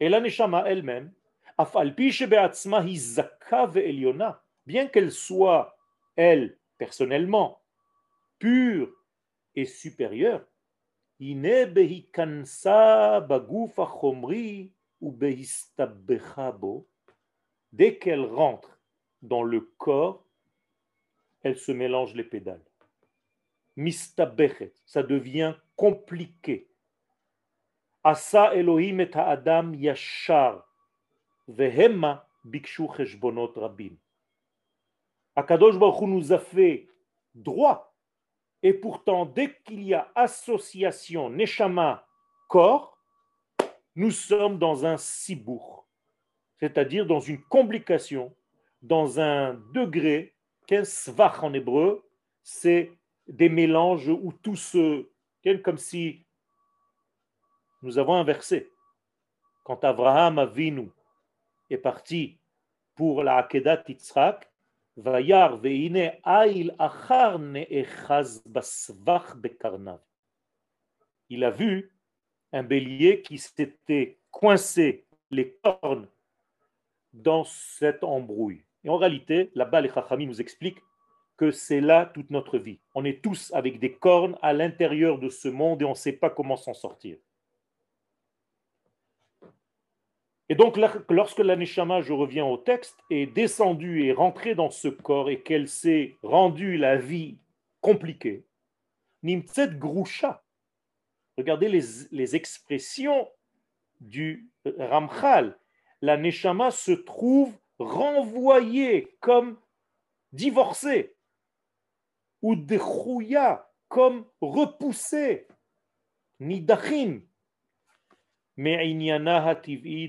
[0.00, 1.12] Et la neshama elle-même,
[4.66, 5.76] bien qu'elle soit,
[6.16, 7.60] elle, personnellement,
[8.38, 8.90] pure
[9.54, 10.46] et supérieure,
[17.72, 18.80] dès qu'elle rentre
[19.22, 20.24] dans le corps,
[21.42, 22.64] elle se mélange les pédales.
[23.76, 26.68] Mistabechet, ça devient compliqué.
[28.04, 30.64] Asa Elohim et Adam yashar
[31.48, 33.96] Vehemma bikshu rabim.
[35.38, 36.88] Akadosh Baruch nous a fait
[37.32, 37.94] droit.
[38.62, 42.04] Et pourtant, dès qu'il y a association neshama
[42.48, 42.98] corps,
[43.94, 45.86] nous sommes dans un sibour,
[46.58, 48.34] c'est-à-dire dans une complication,
[48.82, 50.34] dans un degré
[50.66, 52.04] qu'un svach en hébreu,
[52.42, 52.90] c'est
[53.28, 55.08] des mélanges où tout se
[55.62, 56.26] comme si
[57.82, 58.70] nous avons inversé.
[59.64, 60.90] Quand Abraham a vu
[61.70, 62.38] est parti
[62.94, 64.50] pour la Akedat Yitzhak,
[64.98, 67.38] Vayar veine ail achar
[68.46, 69.36] basvach.
[71.28, 71.92] Il a vu
[72.52, 76.08] un bélier qui s'était coincé les cornes
[77.12, 78.64] dans cette embrouille.
[78.82, 80.82] Et en réalité, là-bas, les Chachami nous expliquent
[81.36, 82.80] que c'est là toute notre vie.
[82.96, 86.12] On est tous avec des cornes à l'intérieur de ce monde et on ne sait
[86.12, 87.18] pas comment s'en sortir.
[90.48, 90.78] Et donc,
[91.10, 95.42] lorsque la Neshama, je reviens au texte, est descendue et rentrée dans ce corps et
[95.42, 97.38] qu'elle s'est rendue la vie
[97.80, 98.46] compliquée,
[99.22, 100.42] Nimtset Grusha,
[101.36, 101.82] regardez les,
[102.12, 103.28] les expressions
[104.00, 105.58] du Ramchal,
[106.00, 109.58] la Neshama se trouve renvoyée comme
[110.32, 111.14] divorcée,
[112.40, 115.46] ou Dechouya comme repoussée,
[116.40, 117.20] Nidachim,
[118.58, 118.72] mais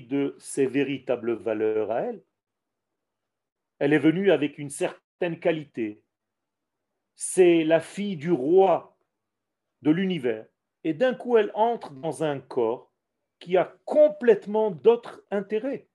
[0.00, 2.20] de ses véritables valeurs à elle.
[3.78, 6.02] Elle est venue avec une certaine qualité.
[7.14, 8.98] C'est la fille du roi
[9.82, 10.46] de l'univers.
[10.82, 12.92] Et d'un coup, elle entre dans un corps
[13.38, 15.86] qui a complètement d'autres intérêts.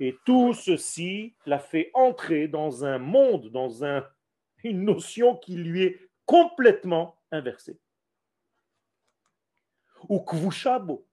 [0.00, 4.06] Et tout ceci l'a fait entrer dans un monde, dans un,
[4.62, 7.78] une notion qui lui est complètement inversée.
[10.08, 11.06] Ou kvushabo.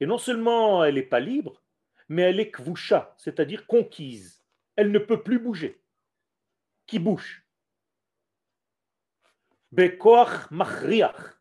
[0.00, 1.62] Et non seulement elle n'est pas libre,
[2.08, 4.44] mais elle est kvusha, c'est-à-dire conquise.
[4.76, 5.82] Elle ne peut plus bouger.
[6.86, 7.44] Qui bouge?
[9.72, 11.36] Bekoach machriach,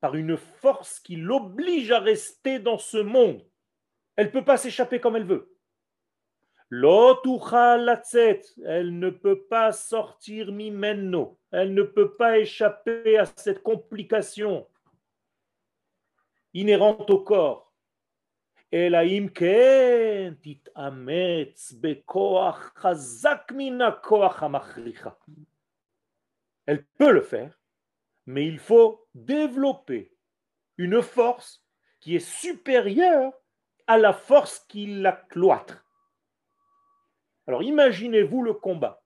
[0.00, 3.46] par une force qui l'oblige à rester dans ce monde.
[4.16, 5.56] Elle ne peut pas s'échapper comme elle veut.
[8.64, 11.38] Elle ne peut pas sortir mimeno.
[11.50, 14.68] Elle ne peut pas échapper à cette complication
[16.54, 17.72] inhérente au corps.
[26.66, 27.58] Elle peut le faire,
[28.26, 30.14] mais il faut développer
[30.76, 31.64] une force
[31.98, 33.32] qui est supérieure
[33.88, 35.84] à la force qui la cloître.
[37.50, 39.02] Alors imaginez-vous le combat.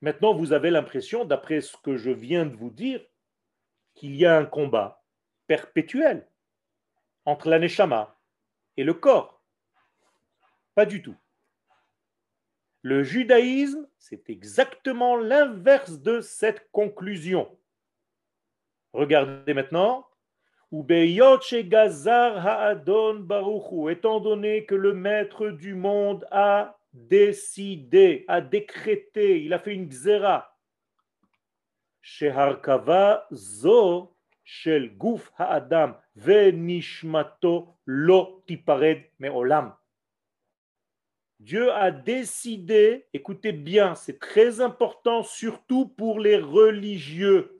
[0.00, 3.00] Maintenant, vous avez l'impression, d'après ce que je viens de vous dire,
[3.94, 5.04] qu'il y a un combat
[5.46, 6.28] perpétuel
[7.24, 8.18] entre l'aneshama
[8.76, 9.44] et le corps.
[10.74, 11.14] Pas du tout.
[12.80, 17.56] Le judaïsme, c'est exactement l'inverse de cette conclusion.
[18.92, 20.06] Regardez maintenant.
[23.90, 29.88] Étant donné que le maître du monde a décidé, a décrété, il a fait une
[29.88, 30.56] xéra.
[32.00, 39.74] Sheharkava zo shel guf ha'adam venishmato lo tipared me'olam.
[41.38, 47.51] Dieu a décidé, écoutez bien, c'est très important, surtout pour les religieux.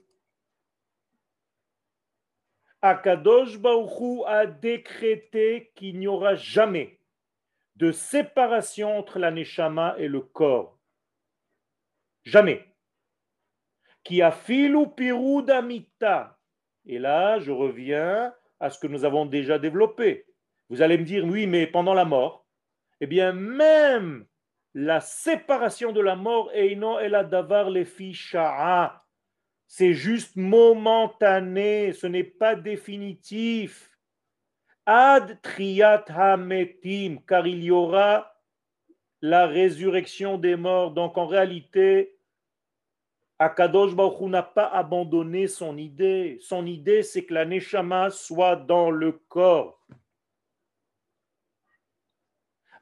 [2.85, 6.99] Akadosh Baruchou a décrété qu'il n'y aura jamais
[7.77, 10.77] de séparation entre la neshama et le corps.
[12.25, 12.65] Jamais.
[14.03, 14.93] Qui a filou
[15.41, 16.37] damita.
[16.85, 20.25] Et là, je reviens à ce que nous avons déjà développé.
[20.67, 22.45] Vous allez me dire, oui, mais pendant la mort,
[22.99, 24.25] eh bien, même
[24.73, 29.02] la séparation de la mort, et la davar les ficha'a,
[29.67, 33.89] c'est juste momentané, ce n'est pas définitif.
[34.85, 38.33] Ad triat hametim, car il y aura
[39.21, 40.91] la résurrection des morts.
[40.91, 42.17] Donc en réalité,
[43.39, 46.37] Akadosh Baruch n'a pas abandonné son idée.
[46.41, 49.79] Son idée, c'est que la neshama soit dans le corps.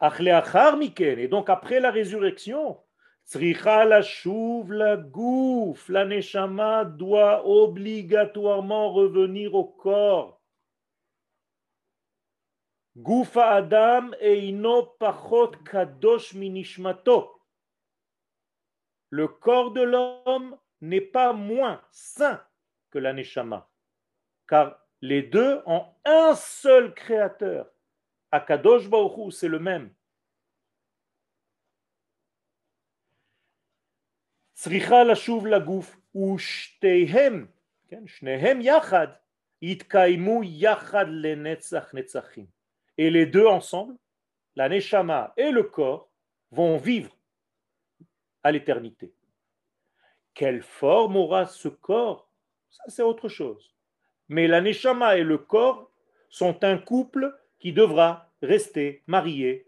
[0.03, 2.79] Et donc après la résurrection,
[5.89, 10.41] la neshama doit obligatoirement revenir au corps.
[12.97, 14.11] Goufa Adam
[14.99, 17.41] pachot kadosh minishmato.
[19.09, 22.41] Le corps de l'homme n'est pas moins saint
[22.89, 23.69] que la neshama,
[24.47, 27.71] car les deux ont un seul créateur.
[28.31, 29.93] Akadosh Baruch c'est le même.
[34.60, 37.46] צריכה לשוב לגוף ושתיהם,
[37.88, 39.08] כן, שניהם יחד,
[39.62, 42.46] יתקיימו יחad לנצח נצחים.
[42.98, 43.96] Et les deux ensemble,
[44.54, 46.08] la neshama et le corps,
[46.50, 47.14] vont vivre
[48.42, 49.12] à l'éternité.
[50.32, 52.30] Quelle forme aura ce corps
[52.70, 53.74] Ça, c'est autre chose.
[54.28, 55.90] Mais la neshama et le corps
[56.30, 59.66] sont un couple qui devra rester marié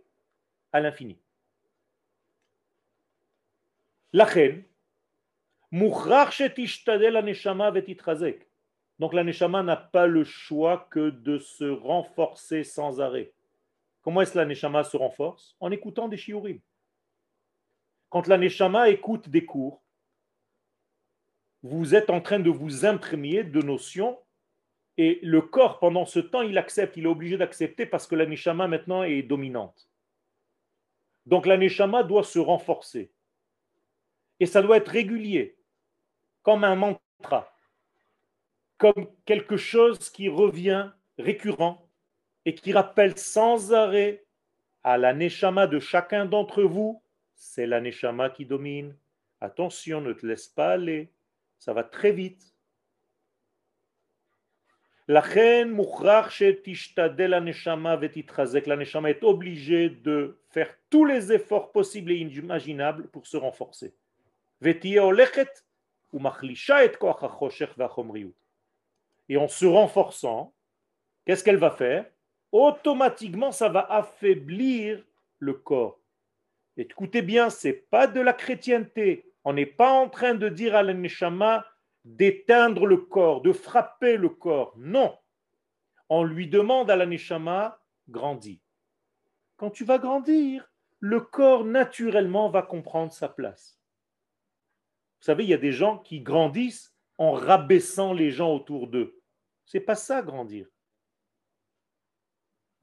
[0.73, 1.19] à l'infini.
[4.13, 4.65] La reine,
[9.00, 13.34] donc la neshama n'a pas le choix que de se renforcer sans arrêt.
[14.04, 15.56] Comment est-ce que la neshama se renforce?
[15.60, 16.60] En écoutant des shiurim.
[18.10, 19.82] Quand la neshama écoute des cours,
[21.64, 24.20] vous êtes en train de vous imprégner de notions
[24.98, 28.28] et le corps, pendant ce temps, il accepte, il est obligé d'accepter parce que la
[28.28, 29.90] neshama maintenant est dominante.
[31.26, 33.12] Donc la neshama doit se renforcer.
[34.40, 35.58] Et ça doit être régulier
[36.44, 37.58] comme un mantra,
[38.78, 41.90] comme quelque chose qui revient récurrent
[42.46, 44.26] et qui rappelle sans arrêt
[44.84, 47.02] à la neshama de chacun d'entre vous,
[47.34, 48.98] c'est la neshama qui domine.
[49.40, 51.14] Attention, ne te laisse pas aller,
[51.58, 52.54] ça va très vite.
[55.08, 55.66] La la
[58.78, 63.96] neshama est obligée de faire tous les efforts possibles et imaginables pour se renforcer.
[69.30, 70.54] Et en se renforçant,
[71.26, 72.06] qu'est-ce qu'elle va faire?
[72.52, 75.04] Automatiquement, ça va affaiblir
[75.40, 76.00] le corps.
[76.78, 79.32] Écoutez bien, c'est pas de la chrétienté.
[79.44, 81.66] On n'est pas en train de dire à l'aneshama
[82.06, 84.74] d'éteindre le corps, de frapper le corps.
[84.78, 85.18] Non.
[86.10, 88.60] On lui demande à l'aneshama grandis.
[89.58, 93.80] Quand tu vas grandir, le corps naturellement va comprendre sa place.
[95.24, 99.22] Vous savez, il y a des gens qui grandissent en rabaissant les gens autour d'eux.
[99.64, 100.68] C'est pas ça grandir.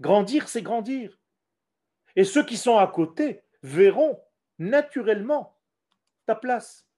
[0.01, 1.18] Grandir, c'est grandir.
[2.16, 4.18] Et ceux qui sont à côté verront
[4.59, 5.61] naturellement
[6.24, 6.88] ta place.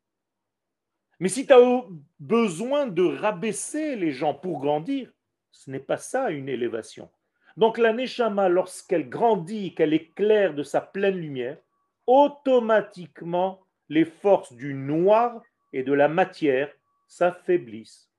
[1.18, 1.82] Mais si tu as
[2.20, 5.12] besoin de rabaisser les gens pour grandir,
[5.50, 7.10] ce n'est pas ça une élévation.
[7.56, 11.58] Donc la Neshama, lorsqu'elle grandit, qu'elle éclaire de sa pleine lumière,
[12.06, 16.72] automatiquement les forces du noir et de la matière
[17.06, 18.10] s'affaiblissent.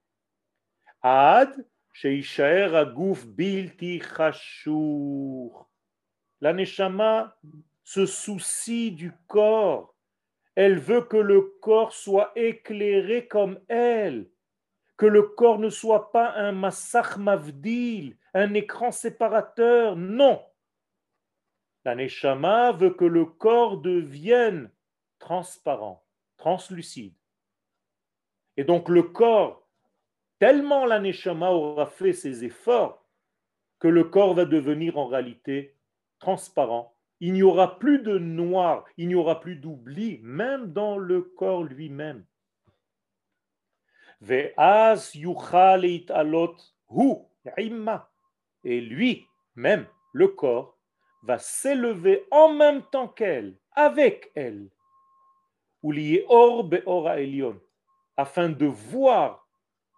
[1.02, 2.86] Ad sheishaer
[3.28, 5.70] bilti chashur.
[6.42, 7.36] La neshama
[7.84, 9.96] se soucie du corps.
[10.56, 14.30] Elle veut que le corps soit éclairé comme elle,
[14.98, 19.96] que le corps ne soit pas un massach mavdil, un écran séparateur.
[19.96, 20.44] Non.
[21.86, 24.70] La neshama veut que le corps devienne
[25.24, 26.04] transparent,
[26.36, 27.16] translucide.
[28.58, 29.66] Et donc le corps,
[30.38, 33.08] tellement la neshama aura fait ses efforts,
[33.80, 35.78] que le corps va devenir en réalité
[36.20, 36.94] transparent.
[37.22, 41.64] Il n'y aura plus de noir, il n'y aura plus d'oubli, même dans le corps
[41.64, 42.26] lui-même.
[48.66, 50.78] Et lui, même le corps,
[51.24, 54.70] va s'élever en même temps qu'elle, avec elle.
[55.84, 57.60] Ouliye or elion,
[58.16, 59.46] afin de voir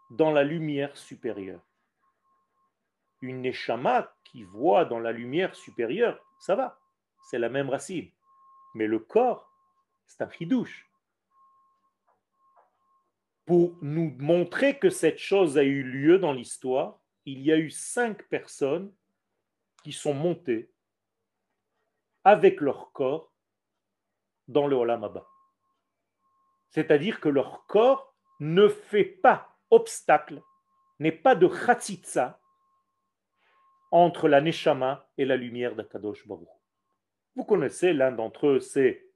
[0.10, 1.62] dans la lumière supérieure.
[3.22, 6.80] Une neshama qui voit dans la lumière supérieure, ça va,
[7.30, 8.10] c'est la même racine.
[8.74, 9.50] Mais le corps,
[10.08, 10.90] c'est un chidouche.
[13.46, 17.70] Pour nous montrer que cette chose a eu lieu dans l'histoire, il y a eu
[17.70, 18.92] cinq personnes
[19.84, 20.72] qui sont montées
[22.24, 23.32] avec leur corps
[24.48, 25.22] dans le Olam.
[26.76, 30.42] C'est-à-dire que leur corps ne fait pas obstacle,
[31.00, 32.38] n'est pas de khatitsa
[33.92, 36.50] entre la neshama et la lumière d'Akadosh Baruch.
[37.34, 39.10] Vous connaissez l'un d'entre eux, c'est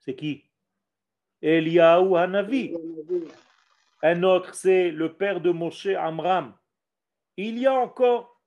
[0.00, 0.50] c'est qui?
[1.40, 2.76] Eliyahu Hanavi.
[4.02, 6.58] Un autre, c'est le père de Moshe Amram.
[7.36, 8.42] Il y a encore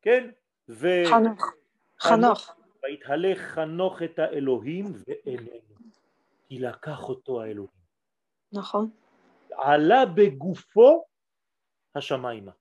[0.00, 0.34] Ken?
[0.66, 1.42] Chanoch.
[1.98, 2.56] Chanoch.
[2.83, 5.75] ויתהלך חנוך את האלוהים ואיננו.
[6.47, 7.77] כי לקח אותו האלוהים.
[8.51, 8.89] נכון.
[9.51, 11.05] עלה בגופו
[11.95, 12.51] השמיימה.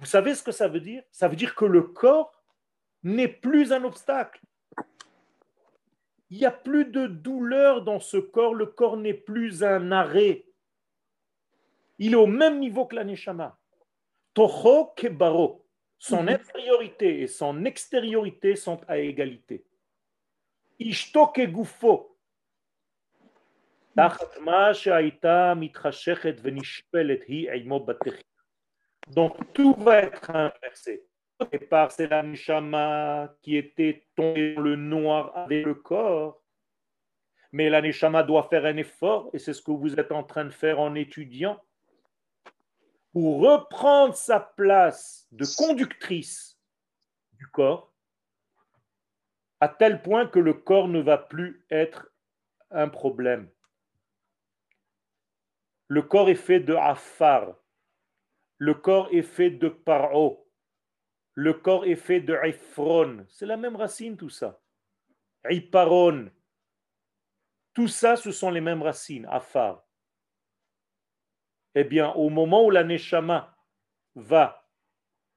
[0.00, 2.32] Vous savez ce que ça veut dire Ça veut dire que le corps
[3.02, 4.40] n'est plus un obstacle.
[6.28, 10.44] Il n'y a plus de douleur dans ce corps, le corps n'est plus un arrêt.
[11.98, 13.56] Il est au même niveau que la neshama.
[14.34, 15.64] Toho kebaro.
[16.03, 16.29] Son mhm.
[16.29, 19.63] infériorité et son extériorité sont à égalité.
[20.79, 22.17] Ishtoke gufo.
[29.07, 29.13] Mhm.
[29.13, 31.05] Donc tout va être inversé.
[31.39, 36.41] Au départ, c'est la Neshama qui était tombée dans le noir avec le corps.
[37.51, 40.45] Mais la Neshama doit faire un effort, et c'est ce que vous êtes en train
[40.45, 41.61] de faire en étudiant
[43.11, 46.59] pour reprendre sa place de conductrice
[47.33, 47.93] du corps,
[49.59, 52.11] à tel point que le corps ne va plus être
[52.71, 53.49] un problème.
[55.87, 57.55] Le corps est fait de afar,
[58.57, 60.49] le corps est fait de paro,
[61.33, 63.25] le corps est fait de ifron.
[63.29, 64.61] C'est la même racine tout ça.
[65.49, 66.29] Iparon.
[67.73, 69.85] Tout ça, ce sont les mêmes racines, afar.
[71.75, 73.55] Eh bien, au moment où la neshama
[74.15, 74.67] va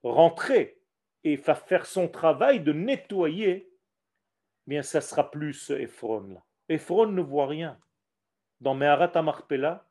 [0.03, 0.80] rentrer
[1.22, 3.70] et va faire son travail de nettoyer,
[4.66, 6.43] eh bien, ça sera plus ce Ephron là.
[6.68, 7.78] Ephron ne voit rien.
[8.61, 9.87] Dans Meharat Marpella,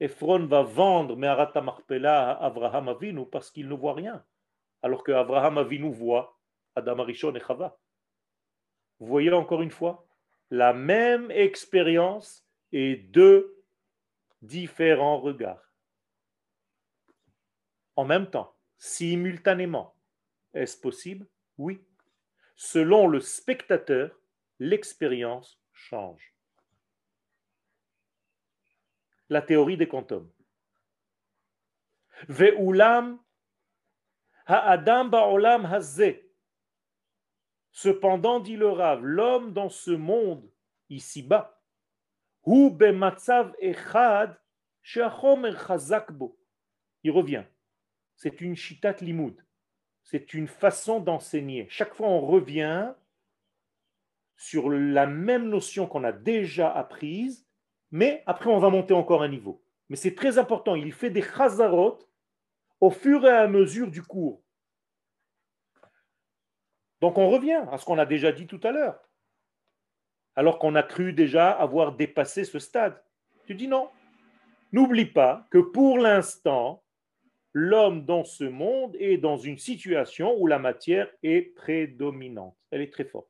[0.00, 4.24] Ephron va vendre Meharat Marpella à Abraham Avinu parce qu'il ne voit rien.
[4.82, 6.38] Alors que Abraham Avinu voit
[6.76, 7.78] Adam Arishon et Chava.
[9.00, 10.06] Vous voyez encore une fois?
[10.50, 13.64] La même expérience et deux
[14.42, 15.63] différents regards.
[17.96, 19.94] En même temps, simultanément.
[20.52, 21.26] Est-ce possible?
[21.58, 21.80] Oui.
[22.56, 24.18] Selon le spectateur,
[24.58, 26.34] l'expérience change.
[29.28, 30.30] La théorie des quantums.
[32.28, 33.18] Ve'ulam
[34.46, 36.30] ha'adam ba'olam hazeh.
[37.72, 40.48] Cependant, dit le Rav, l'homme dans ce monde,
[40.90, 41.60] ici-bas,
[46.12, 46.38] bo.
[47.02, 47.44] Il revient.
[48.16, 49.44] C'est une shitat limoud.
[50.02, 51.66] C'est une façon d'enseigner.
[51.70, 52.92] Chaque fois, on revient
[54.36, 57.46] sur la même notion qu'on a déjà apprise,
[57.90, 59.64] mais après, on va monter encore un niveau.
[59.88, 60.74] Mais c'est très important.
[60.74, 61.98] Il fait des chazarot
[62.80, 64.42] au fur et à mesure du cours.
[67.00, 68.98] Donc, on revient à ce qu'on a déjà dit tout à l'heure.
[70.36, 73.02] Alors qu'on a cru déjà avoir dépassé ce stade.
[73.46, 73.90] Tu dis non.
[74.72, 76.83] N'oublie pas que pour l'instant,
[77.54, 82.92] l'homme dans ce monde est dans une situation où la matière est prédominante, elle est
[82.92, 83.28] très forte.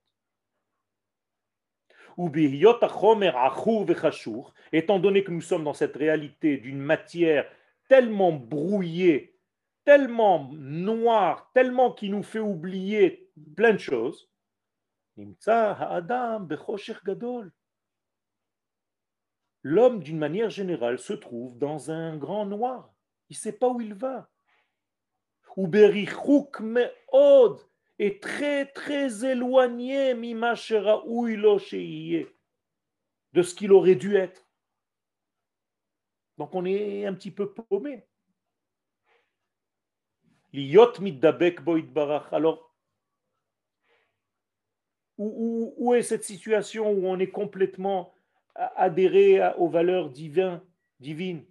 [4.72, 7.48] étant donné que nous sommes dans cette réalité d'une matière
[7.88, 9.36] tellement brouillée,
[9.84, 14.30] tellement noire, tellement qui nous fait oublier plein de choses.
[19.62, 22.93] L'homme, d'une manière générale, se trouve dans un grand noir.
[23.30, 24.30] Il ne sait pas où il va.
[25.56, 27.60] Ou berichuk me'od,
[27.98, 30.14] est très très éloigné
[33.32, 34.46] de ce qu'il aurait dû être.
[36.38, 38.04] Donc on est un petit peu paumé.
[42.32, 42.74] Alors,
[45.18, 48.14] où, où, est cette situation où on est complètement
[48.54, 50.60] adhéré aux valeurs divines,
[51.00, 51.44] divines?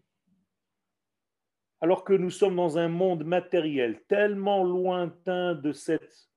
[1.84, 6.30] Alors que nous sommes dans un monde matériel tellement lointain de cette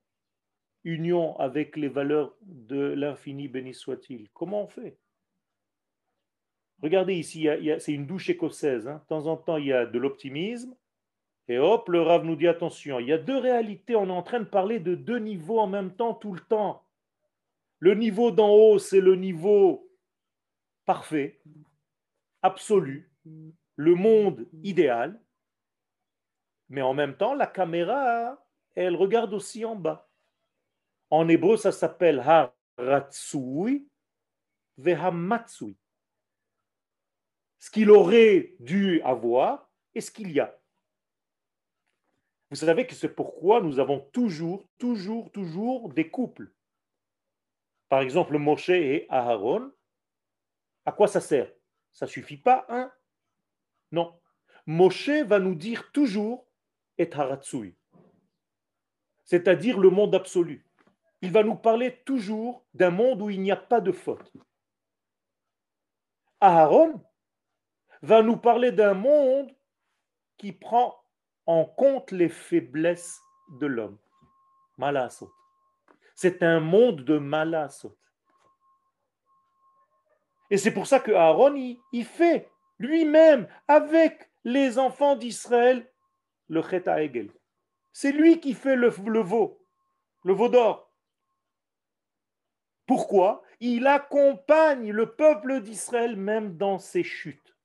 [0.83, 4.29] union avec les valeurs de l'infini, béni soit-il.
[4.31, 4.99] Comment on fait?
[6.83, 7.47] Regardez ici,
[7.79, 8.89] c'est une douche écossaise.
[8.89, 9.01] Hein.
[9.05, 10.75] De temps en temps, il y a de l'optimisme.
[11.47, 13.95] Et hop, le Rav nous dit attention, il y a deux réalités.
[13.95, 16.83] On est en train de parler de deux niveaux en même temps, tout le temps.
[17.79, 19.89] Le niveau d'en haut, c'est le niveau
[20.87, 21.41] parfait,
[22.43, 23.13] absolu,
[23.77, 25.21] le monde idéal.
[26.69, 28.45] Mais en même temps, la caméra,
[28.75, 30.09] elle regarde aussi en bas.
[31.11, 32.25] En hébreu, ça s'appelle
[32.79, 33.89] haratsui
[34.77, 35.77] vehamatsui.
[37.59, 40.59] Ce qu'il aurait dû avoir et ce qu'il y a.
[42.51, 46.53] Vous savez que c'est pourquoi nous avons toujours, toujours, toujours des couples.
[47.89, 49.73] Par exemple, Moshe et Aaron.
[50.85, 51.53] À quoi ça sert?
[51.93, 52.93] Ça suffit pas, hein?
[53.91, 54.21] Non.
[54.67, 56.46] Moshe va nous dire toujours
[56.99, 57.75] et haratsui,
[59.25, 60.67] c'est-à-dire le monde absolu
[61.23, 64.33] il va nous parler toujours d'un monde où il n'y a pas de faute.
[66.41, 67.03] Aaron
[68.03, 69.51] va nous parler d'un monde
[70.37, 70.95] qui prend
[71.47, 73.21] en compte les faiblesses
[73.61, 73.99] de l'homme.
[74.77, 75.33] Malasot.
[76.15, 77.97] C'est un monde de malasot.
[80.51, 81.55] Et c'est pour ça que Aaron,
[81.93, 85.91] il, fait lui-même, avec les enfants d'Israël,
[86.49, 87.31] le Chet Egel.
[87.93, 89.65] C'est lui qui fait le, le veau,
[90.25, 90.93] le veau d'or.
[92.87, 93.43] Pourquoi?
[93.61, 97.57] Il accompagne le peuple d'Israël même dans ses chutes.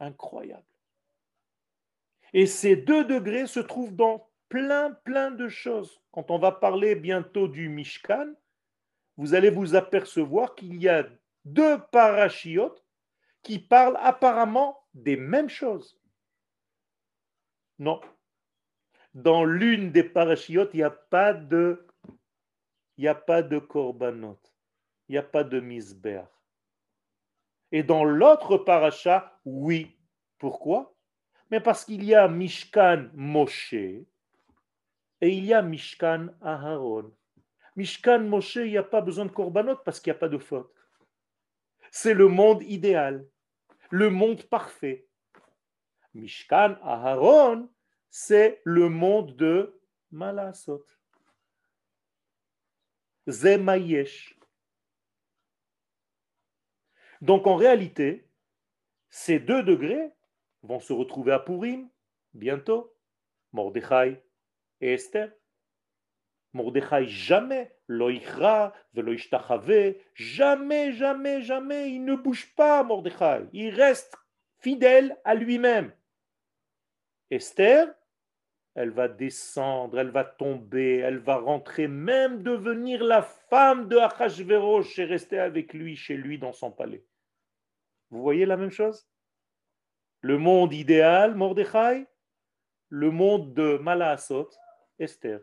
[0.00, 0.64] Incroyable.
[2.32, 6.02] Et ces deux degrés se trouvent dans plein, plein de choses.
[6.10, 8.34] Quand on va parler bientôt du Mishkan,
[9.16, 11.08] vous allez vous apercevoir qu'il y a
[11.44, 12.84] deux parachiotes
[13.42, 15.98] qui parlent apparemment des mêmes choses.
[17.78, 18.00] Non.
[19.16, 21.86] Dans l'une des parachiotes, il n'y a pas de
[22.98, 23.14] il
[23.66, 24.38] korbanot
[25.08, 26.22] il n'y a pas de misber.
[27.72, 29.96] Et dans l'autre paracha, oui.
[30.36, 30.94] Pourquoi?
[31.50, 34.06] Mais parce qu'il y a Mishkan Moshe et
[35.22, 37.10] il y a Mishkan Aharon.
[37.74, 40.36] Mishkan Moshe, il n'y a pas besoin de korbanot parce qu'il n'y a pas de
[40.36, 40.70] faute.
[41.90, 43.26] C'est le monde idéal,
[43.88, 45.08] le monde parfait.
[46.12, 47.70] Mishkan Aharon,
[48.18, 49.78] c'est le monde de
[50.10, 50.86] Malasot.
[53.28, 54.34] Zemayesh.
[57.20, 58.26] Donc en réalité,
[59.10, 60.14] ces deux degrés
[60.62, 61.90] vont se retrouver à Purim
[62.32, 62.96] bientôt.
[63.52, 64.24] Mordechai
[64.80, 65.30] et Esther.
[66.54, 73.46] Mordechai jamais, loichra, veloishtachave, jamais, jamais, jamais, il ne bouge pas, Mordechai.
[73.52, 74.16] Il reste
[74.60, 75.92] fidèle à lui-même.
[77.30, 77.94] Esther,
[78.76, 84.98] elle va descendre, elle va tomber, elle va rentrer, même devenir la femme de Achashverosh
[84.98, 87.02] et rester avec lui, chez lui, dans son palais.
[88.10, 89.08] Vous voyez la même chose?
[90.20, 92.06] Le monde idéal, Mordechai,
[92.90, 94.50] le monde de Malaasot,
[94.98, 95.40] Esther?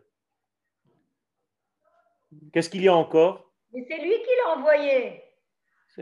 [2.52, 3.52] Qu'est-ce qu'il y a encore?
[3.72, 5.22] Mais c'est lui qui l'a envoyé.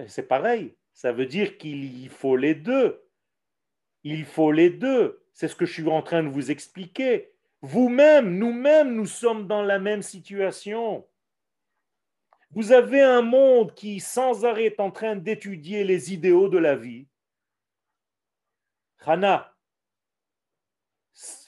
[0.06, 0.76] C'est pareil.
[0.92, 3.02] Ça veut dire qu'il faut les deux.
[4.02, 5.21] Il faut les deux.
[5.32, 7.32] C'est ce que je suis en train de vous expliquer.
[7.62, 11.06] Vous-même, nous-mêmes, nous sommes dans la même situation.
[12.50, 16.76] Vous avez un monde qui sans arrêt est en train d'étudier les idéaux de la
[16.76, 17.06] vie.
[19.06, 19.54] Hana,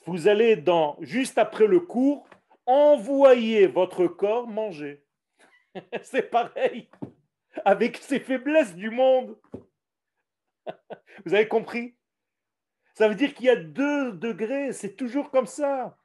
[0.05, 2.27] vous allez dans juste après le cours
[2.65, 5.03] envoyer votre corps manger.
[6.03, 6.89] C'est pareil
[7.63, 9.37] avec ces faiblesses du monde.
[11.25, 11.95] Vous avez compris?
[12.95, 15.97] Ça veut dire qu'il y a deux degrés, c'est toujours comme ça.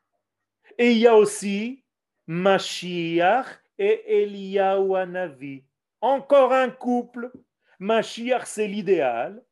[0.77, 1.85] Et il y a aussi
[2.27, 3.47] Mashiach
[3.79, 5.65] et Eliyahu Hanavi.
[6.01, 7.31] encore un couple.
[7.79, 9.43] Mashiach, c'est l'idéal.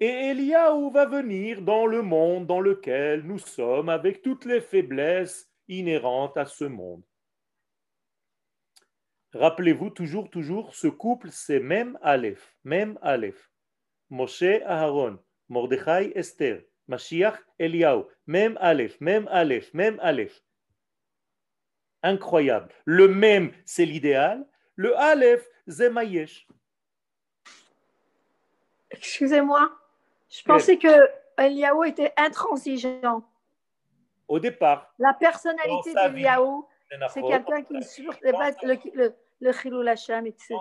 [0.00, 5.50] Et Eliaou va venir dans le monde dans lequel nous sommes avec toutes les faiblesses
[5.66, 7.02] inhérentes à ce monde.
[9.34, 13.50] Rappelez-vous toujours, toujours, ce couple, c'est même Aleph, même Aleph.
[14.08, 15.18] Moshe, Aharon,
[15.48, 20.42] Mordechai, Esther, Mashiach, Eliaou, même Aleph, même Aleph, même Aleph.
[22.02, 22.72] Incroyable.
[22.84, 24.46] Le même, c'est l'idéal.
[24.76, 26.46] Le Aleph, c'est Mayesh.
[28.90, 29.70] Excusez-moi,
[30.30, 33.22] je pensais que Eliaou était intransigeant.
[34.26, 34.92] Au départ.
[34.98, 36.66] La personnalité d'Eliaou,
[37.08, 37.80] c'est quelqu'un qui
[38.32, 38.78] pas le,
[39.40, 40.54] le, etc.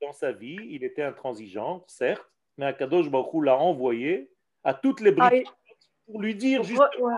[0.00, 4.30] Dans sa, vie, il était intransigeant, certes, mais Akadosh Baruch l'a envoyé
[4.64, 5.72] à toutes les briques Ah,
[6.06, 7.14] pour lui dire justement, Ouais.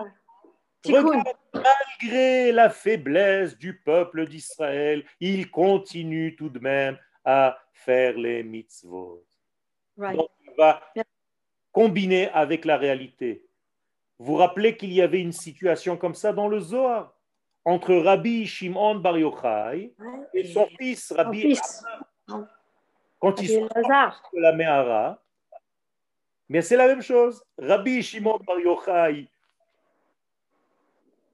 [0.83, 1.03] Tikkun.
[1.09, 8.43] regarde, malgré la faiblesse du peuple d'Israël, il continue tout de même à faire les
[8.43, 9.25] mitzvot.
[9.99, 10.17] Right.
[10.17, 10.81] Donc, il va
[11.73, 13.45] combiner avec la réalité.
[14.19, 17.15] Vous rappelez qu'il y avait une situation comme ça dans le Zohar
[17.65, 19.95] entre Rabbi Shimon Bar Yochai
[20.33, 21.85] et son fils Son Rabbi fils,
[23.19, 25.23] quand ils sont de la Mehara.
[26.51, 27.45] Mais c'est la même chose.
[27.59, 29.29] Rabbi Shimon Bar Yochai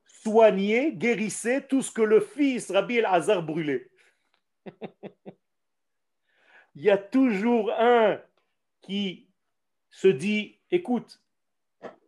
[0.04, 3.88] soignait, guérissait tout ce que le fils Rabbi El-Hazar brûlait.
[6.74, 8.20] Il y a toujours un
[8.82, 9.26] qui
[9.88, 11.22] se dit, écoute,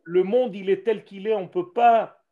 [0.05, 2.23] le monde il est tel qu'il est, on ne peut pas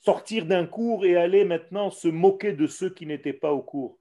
[0.00, 3.96] sortir d'un cours et aller maintenant se moquer de ceux qui n'étaient pas au cours.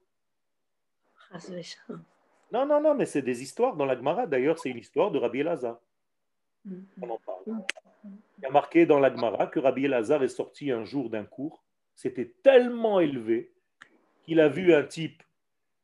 [2.52, 4.26] Non, non, non, mais c'est des histoires dans la Gemara.
[4.26, 5.80] D'ailleurs, c'est une histoire de Rabbi Elazar.
[7.02, 7.64] On en parle.
[8.04, 11.26] Il y a marqué dans la Gemara que Rabbi Elazar est sorti un jour d'un
[11.26, 11.64] cours.
[11.96, 13.52] C'était tellement élevé
[14.24, 15.22] qu'il a vu un type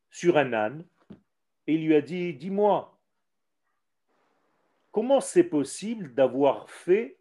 [0.09, 0.85] sur un âne
[1.67, 2.97] et il lui a dit Dis-moi,
[4.91, 7.17] comment c'est possible d'avoir fait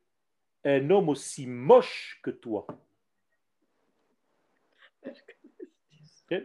[0.64, 2.66] un homme aussi moche que toi
[6.30, 6.42] Ok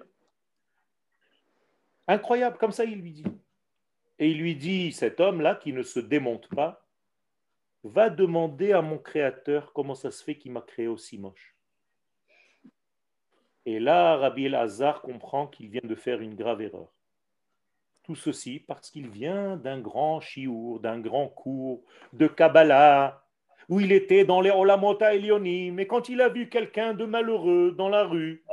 [2.10, 3.24] Incroyable, comme ça il lui dit.
[4.18, 6.84] Et il lui dit, cet homme-là qui ne se démonte pas,
[7.84, 11.56] va demander à mon créateur comment ça se fait qu'il m'a créé aussi moche.
[13.68, 16.92] Et là, Rabbi El-Hazar comprend qu'il vient de faire une grave erreur.
[18.02, 21.84] Tout ceci parce qu'il vient d'un grand chiour, d'un grand cours
[22.14, 23.24] de Kabbalah,
[23.70, 27.76] où il était dans les Olamota Elionim, mais quand il a vu quelqu'un de malheureux
[27.78, 28.44] dans la rue,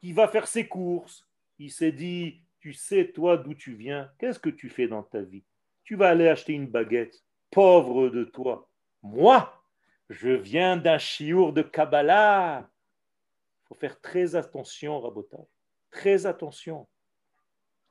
[0.00, 1.24] qui va faire ses courses,
[1.62, 5.20] il s'est dit, tu sais, toi, d'où tu viens, qu'est-ce que tu fais dans ta
[5.20, 5.44] vie?
[5.84, 8.68] Tu vas aller acheter une baguette, pauvre de toi.
[9.02, 9.64] Moi,
[10.08, 12.68] je viens d'un chiour de Kabbalah.
[12.68, 15.46] Il faut faire très attention, Rabotage.
[15.90, 16.88] Très attention.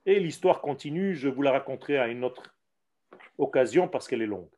[0.06, 2.54] Et l'histoire continue, je vous la raconterai à une autre
[3.38, 4.50] occasion parce qu'elle est longue.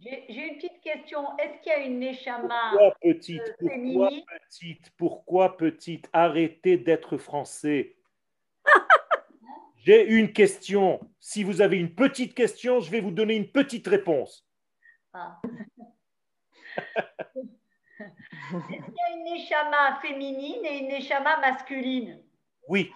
[0.00, 1.36] J'ai une petite question.
[1.36, 6.08] Est-ce qu'il y a une Neshama Pourquoi petite euh, Pourquoi féminine petite Pourquoi petite?
[6.12, 7.96] Arrêtez d'être français.
[9.76, 11.00] J'ai une question.
[11.18, 14.46] Si vous avez une petite question, je vais vous donner une petite réponse.
[15.12, 15.40] Ah.
[18.50, 22.22] Est-ce qu'il y a une Neshama féminine et une Neshama masculine?
[22.68, 22.90] Oui,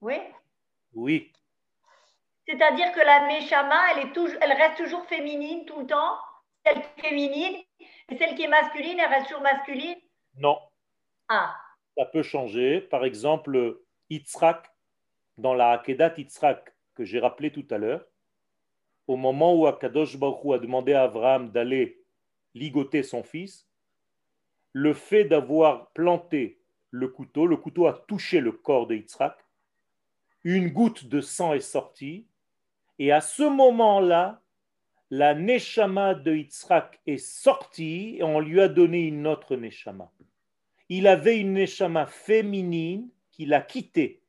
[0.00, 0.14] Oui?
[0.92, 1.32] Oui.
[2.48, 6.16] C'est-à-dire que la Neshama, elle, est toujours, elle reste toujours féminine tout le temps.
[6.64, 7.56] Celle qui est féminine
[8.08, 9.98] et celle qui est masculine, elle reste toujours masculine?
[10.36, 10.58] Non,
[11.28, 11.54] Ah,
[11.96, 12.80] ça peut changer.
[12.80, 14.66] Par exemple, Yitzhak,
[15.36, 18.06] dans la Hakedat Yitzhak que j'ai rappelé tout à l'heure,
[19.08, 22.02] au moment où Akadosh Baruch a demandé à Abraham d'aller
[22.54, 23.68] ligoter son fils,
[24.72, 29.36] le fait d'avoir planté le couteau, le couteau a touché le corps de Yitzhak,
[30.44, 32.27] une goutte de sang est sortie,
[32.98, 34.42] et à ce moment-là,
[35.10, 40.12] la Neshama de Yitzhak est sortie et on lui a donné une autre Neshama.
[40.88, 44.22] Il avait une Neshama féminine qu'il a quittée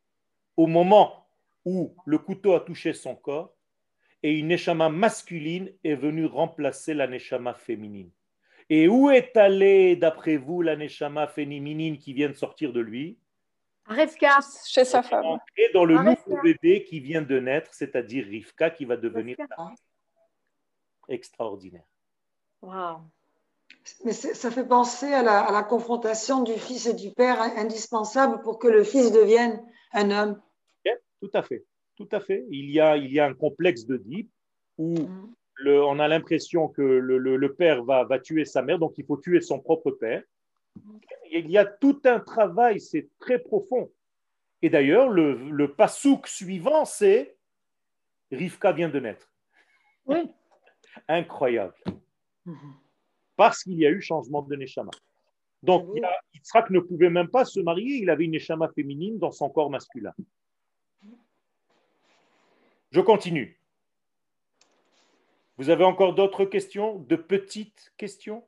[0.56, 1.28] au moment
[1.66, 3.54] où le couteau a touché son corps
[4.24, 8.12] et une Neshama masculine est venue remplacer la Neshama féminine.
[8.70, 13.18] Et où est allée, d'après vous, la Neshama féminine qui vient de sortir de lui?
[13.90, 14.38] Rivka.
[14.66, 15.40] Chez sa femme.
[15.58, 16.42] Et dans le Ah, nouveau Rivka.
[16.44, 19.74] bébé qui vient de naître, c'est-à-dire Rivka, qui va devenir Rivka.
[21.08, 21.86] extraordinaire.
[22.62, 22.98] Wow.
[24.06, 28.42] Mais ça fait penser à la, à la confrontation du fils et du père indispensable
[28.44, 29.64] pour que le fils devienne
[29.94, 30.42] un homme.
[30.86, 31.66] Ok Tout à fait,
[31.96, 32.46] tout à fait.
[32.52, 34.32] Il y a, il y a un complexe d'Oedipe
[34.78, 35.34] où Mhm.
[35.56, 38.98] le- on a l'impression que le, le- le père va, va tuer sa mère, donc
[38.98, 40.22] il faut tuer son propre père.
[41.32, 43.92] Il y a tout un travail, c'est très profond.
[44.62, 47.38] Et d'ailleurs, le, le pasouk suivant, c'est
[48.32, 49.32] Rivka vient de naître.
[50.06, 50.30] Oui.
[51.08, 51.76] Incroyable.
[53.36, 54.92] Parce qu'il y a eu changement de Neshama.
[55.62, 55.90] Donc,
[56.34, 59.70] Yitzhak ne pouvait même pas se marier, il avait une Neshama féminine dans son corps
[59.70, 60.14] masculin.
[62.92, 63.60] Je continue.
[65.58, 68.48] Vous avez encore d'autres questions, de petites questions?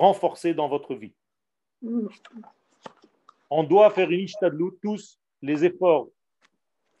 [0.00, 1.12] renforcer dans votre vie.
[3.50, 6.08] On doit faire une ishtadlut, tous les efforts,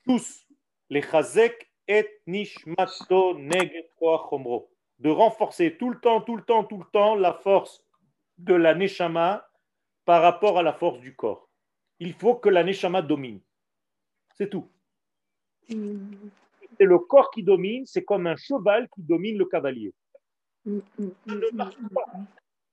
[0.04, 0.46] tous
[0.90, 3.34] les chazek et nishmato
[4.98, 7.82] de renforcer tout le temps, tout le temps, tout le temps la force
[8.36, 9.48] de la neshama
[10.04, 11.48] par rapport à la force du corps.
[12.00, 13.40] Il faut que la neshama domine.
[14.34, 14.68] C'est tout.
[15.66, 19.94] C'est le corps qui domine, c'est comme un cheval qui domine le cavalier.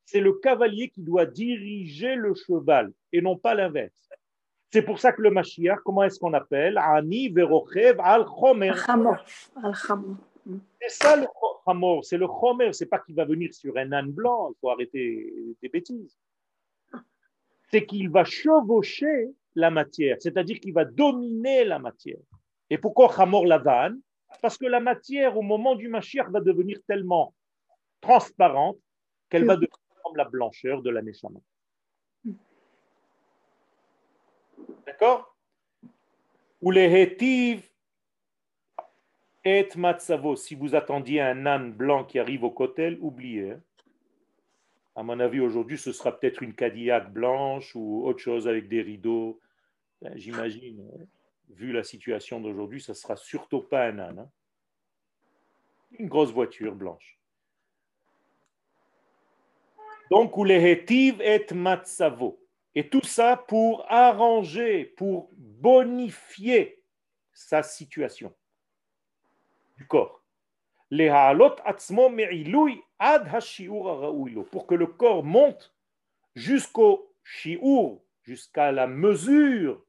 [0.08, 4.10] C'est le cavalier qui doit diriger le cheval et non pas l'inverse.
[4.72, 6.78] C'est pour ça que le Mashiach, comment est-ce qu'on appelle?
[6.78, 8.72] Ani verochev al chomer.
[10.80, 11.28] C'est ça le
[11.66, 14.70] chomer, c'est le chomer, c'est pas qu'il va venir sur un âne blanc, il faut
[14.70, 16.18] arrêter des bêtises.
[17.70, 22.24] C'est qu'il va chevaucher la matière, c'est-à-dire qu'il va dominer la matière.
[22.70, 23.93] Et pourquoi Hamor Lavan
[24.41, 27.34] Parce que la matière, au moment du Mashiach, va devenir tellement
[27.99, 28.78] transparente
[29.30, 31.39] qu'elle va devenir la blancheur de la Neshama.
[34.86, 35.36] D'accord?
[36.62, 37.70] Ou les hétiv
[39.43, 40.36] et matzavo.
[40.36, 43.51] Si vous attendiez un âne blanc qui arrive au cotel, oubliez.
[43.51, 43.62] Hein.
[44.95, 48.82] À mon avis, aujourd'hui, ce sera peut-être une Cadillac blanche ou autre chose avec des
[48.82, 49.39] rideaux.
[50.01, 51.05] Ben, j'imagine, hein
[51.49, 54.20] vu la situation d'aujourd'hui, ça ne sera surtout pas un âne.
[54.20, 54.32] Hein.
[55.99, 57.16] Une grosse voiture blanche.
[60.10, 62.39] Donc, les et matsavo.
[62.76, 66.84] Et tout ça pour arranger, pour bonifier
[67.34, 68.34] sa situation
[69.78, 70.24] du corps.
[74.51, 75.74] Pour que le corps monte
[76.36, 79.84] jusqu'au shiur, jusqu'à la mesure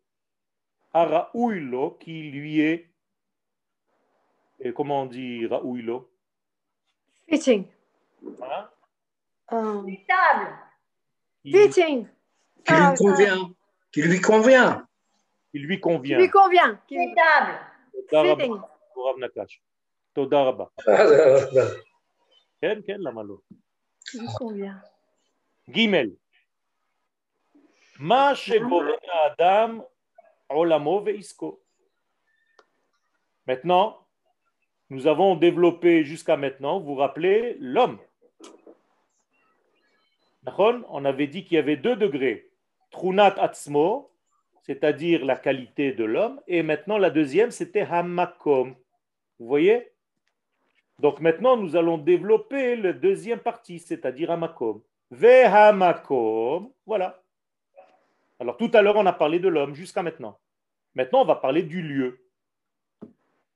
[1.05, 2.91] Raouilo qui lui est,
[4.61, 6.11] et comment on dit Raouilo
[7.29, 7.65] Fitting.
[8.43, 8.69] Hein?
[9.52, 9.86] Um,
[11.46, 12.08] Fitting.
[12.66, 13.54] Qui lui ah, convient.
[13.92, 14.88] Qui lui convient.
[15.52, 16.18] Qui lui convient.
[16.18, 16.80] Qui lui convient.
[18.10, 18.58] Fitting.
[20.14, 20.66] תודה רבה.
[22.62, 23.36] כן, כן, למה לא?
[25.70, 26.08] ג'
[28.00, 29.80] מה שגורם לאדם
[33.48, 34.08] Maintenant,
[34.90, 38.00] nous avons développé jusqu'à maintenant, vous vous rappelez, l'homme.
[40.47, 42.51] On avait dit qu'il y avait deux degrés.
[42.91, 44.11] Trunat atzmo,
[44.63, 48.75] c'est-à-dire la qualité de l'homme, et maintenant la deuxième, c'était hamakom.
[49.39, 49.93] Vous voyez?
[50.99, 54.83] Donc maintenant, nous allons développer la deuxième partie, c'est-à-dire hamakom.
[55.11, 57.23] Ve hamakom, voilà.
[58.41, 60.39] Alors tout à l'heure, on a parlé de l'homme jusqu'à maintenant.
[60.95, 62.25] Maintenant, on va parler du lieu.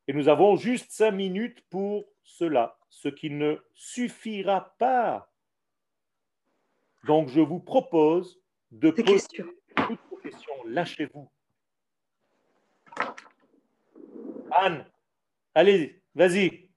[0.07, 5.32] Et nous avons juste cinq minutes pour cela, ce qui ne suffira pas.
[7.05, 8.41] Donc, je vous propose
[8.71, 9.27] de poser
[9.77, 10.65] toutes vos questions.
[10.67, 11.29] Lâchez-vous.
[14.51, 14.87] Anne,
[15.55, 16.69] allez, vas-y.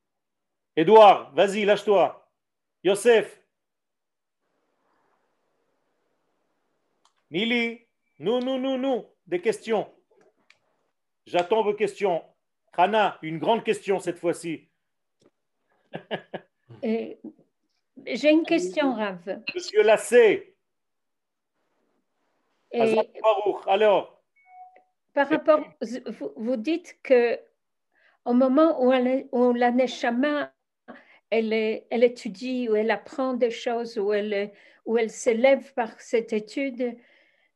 [0.75, 2.29] Edouard, vas-y, lâche-toi.
[2.83, 3.41] Yosef.
[7.31, 7.81] Nili.
[8.17, 9.91] Nous, nous, nous, nous, des questions.
[11.25, 12.23] J'attends vos questions.
[12.77, 14.69] Hana, une grande question cette fois-ci.
[18.05, 19.41] J'ai une question, Rav.
[19.53, 20.55] Monsieur Lassé.
[23.67, 24.21] Alors.
[25.13, 25.61] Par rapport,
[26.35, 27.39] vous, dites que
[28.25, 28.91] au moment où,
[29.31, 30.51] où la Neshama,
[31.29, 34.51] elle, elle étudie, ou elle apprend des choses, où elle,
[34.85, 36.97] où elle s'élève par cette étude,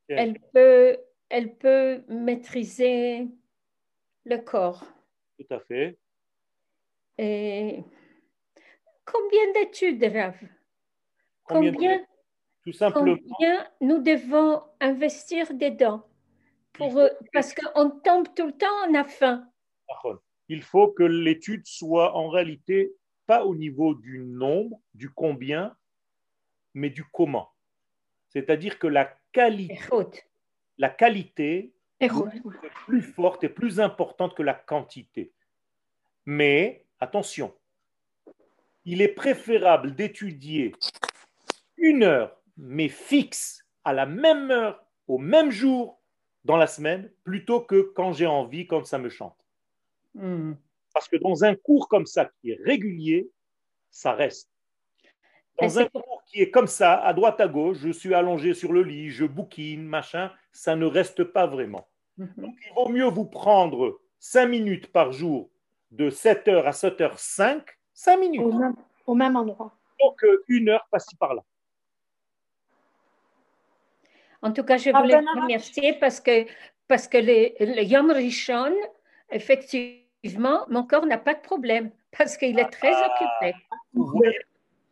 [0.08, 0.96] elle peut,
[1.28, 3.28] elle peut maîtriser
[4.24, 4.84] le corps.
[5.38, 5.98] Tout à fait.
[7.18, 7.84] Et
[9.12, 10.36] combien d'études, Rav?
[11.44, 12.04] Combien,
[12.64, 13.16] Tout simplement.
[13.16, 16.06] Combien nous devons investir dedans
[16.72, 17.00] Pour,
[17.32, 19.46] parce qu'on tombe tout le temps, on a faim.
[20.48, 22.92] Il faut que l'étude soit en réalité
[23.26, 25.76] pas au niveau du nombre, du combien,
[26.74, 27.52] mais du comment.
[28.28, 29.78] C'est-à-dire que la qualité,
[30.78, 32.10] la qualité est
[32.86, 35.32] plus forte et plus importante que la quantité.
[36.26, 37.54] Mais attention,
[38.84, 40.74] il est préférable d'étudier
[41.76, 46.00] une heure, mais fixe, à la même heure, au même jour,
[46.44, 49.36] dans la semaine, plutôt que quand j'ai envie, quand ça me chante.
[50.14, 50.54] Hmm.
[50.94, 53.30] Parce que dans un cours comme ça, qui est régulier,
[53.90, 54.50] ça reste.
[55.60, 58.72] Dans un cours qui est comme ça, à droite, à gauche, je suis allongé sur
[58.72, 61.86] le lit, je bouquine, machin, ça ne reste pas vraiment.
[62.16, 62.32] Mhm.
[62.38, 65.50] Donc, il vaut mieux vous prendre 5 minutes par jour,
[65.90, 67.62] de 7h à 7h05,
[68.00, 68.40] 5 minutes.
[69.06, 69.72] Au même, endroit.
[70.00, 71.42] Donc, une heure par-ci par-là.
[74.40, 76.46] En tout cas, je voulais vous remercier parce que,
[76.88, 78.74] parce que le, le Yom Rishon,
[79.30, 83.10] effectivement, mon corps n'a pas de problème parce qu'il est très ah.
[83.10, 83.54] occupé.
[83.92, 84.38] Vous voyez,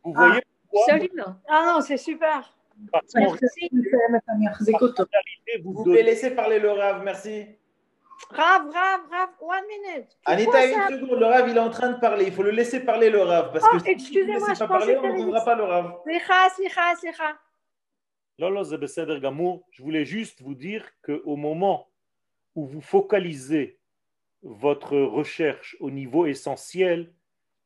[0.04, 1.36] vous voyez Absolument.
[1.48, 2.54] Ah non, c'est super.
[3.14, 3.70] Merci.
[5.64, 7.46] Vous pouvez laisser parler le Rav, merci.
[8.30, 10.18] Rav, Rav, Rav, one minute.
[10.26, 12.26] Anita, une seconde, le Rav, il est en train de parler.
[12.26, 13.52] Il faut le laisser parler, le Rav.
[13.52, 16.00] Parce oh, que si ne laissez pas parler, on n'entendra pas le Rav.
[18.38, 18.62] Lolo
[19.20, 21.88] Gamour, je voulais juste vous dire qu'au moment
[22.54, 23.78] où vous focalisez
[24.42, 27.12] votre recherche au niveau essentiel,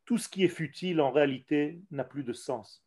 [0.04, 2.82] tout ce qui est futile en réalité n'a plus de sens.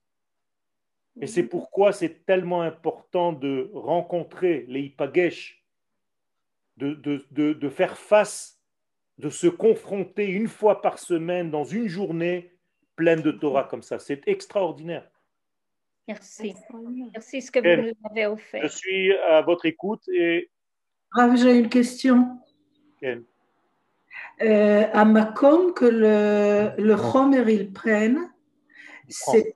[1.22, 5.65] Et c'est pourquoi c'est tellement important de rencontrer les Ipagesh,
[6.78, 6.94] de,
[7.32, 8.60] de, faire face,
[9.18, 12.52] de se confronter une fois par semaine dans une journée
[12.96, 14.00] pleine de Torah comme ça.
[14.00, 15.10] C'est extraordinaire.
[16.08, 16.54] Merci.
[17.14, 18.64] Merci ce que vous nous avez offert.
[18.64, 20.50] Je suis à votre écoute et.
[21.18, 22.40] Ah, j'ai une question.
[24.42, 28.30] Euh, à Macom, que le, le Homer ils prennent,
[29.08, 29.56] c'est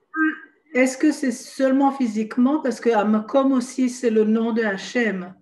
[0.74, 2.60] est-ce que c'est seulement physiquement?
[2.60, 5.34] Parce que Amakom aussi, c'est le nom de Hachem.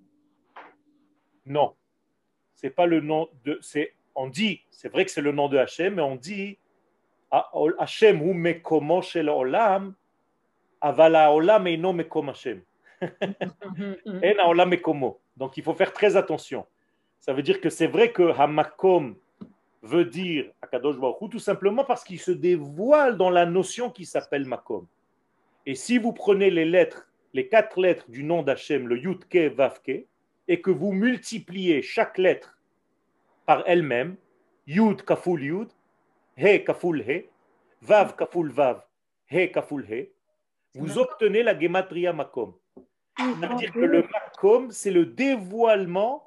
[1.48, 1.74] Non,
[2.54, 3.58] c'est pas le nom de.
[3.62, 6.58] C'est, on dit, c'est vrai que c'est le nom de Hachem, mais on dit
[7.30, 9.94] Hachem ou mekomo shel olam,
[10.80, 12.62] avala olam eino mekom Hachem.
[13.02, 15.20] En olam mekomo.
[15.36, 16.66] Donc il faut faire très attention.
[17.20, 19.16] Ça veut dire que c'est vrai que Hamakom
[19.82, 24.44] veut dire Akadosh Baruch tout simplement parce qu'il se dévoile dans la notion qui s'appelle
[24.44, 24.86] Makom.
[25.64, 30.06] Et si vous prenez les lettres, les quatre lettres du nom d'Hachem, le Yudke Vavke,
[30.48, 32.58] et que vous multipliez chaque lettre
[33.46, 34.16] par elle-même,
[34.66, 35.68] Yud Kaful Yud,
[36.36, 37.26] He Kaful He,
[37.82, 38.82] Vav Kaful Vav,
[39.30, 40.10] He Kaful He,
[40.74, 42.54] vous obtenez la Gematria Makom.
[43.16, 46.24] C'est-à-dire que le Makom, c'est le dévoilement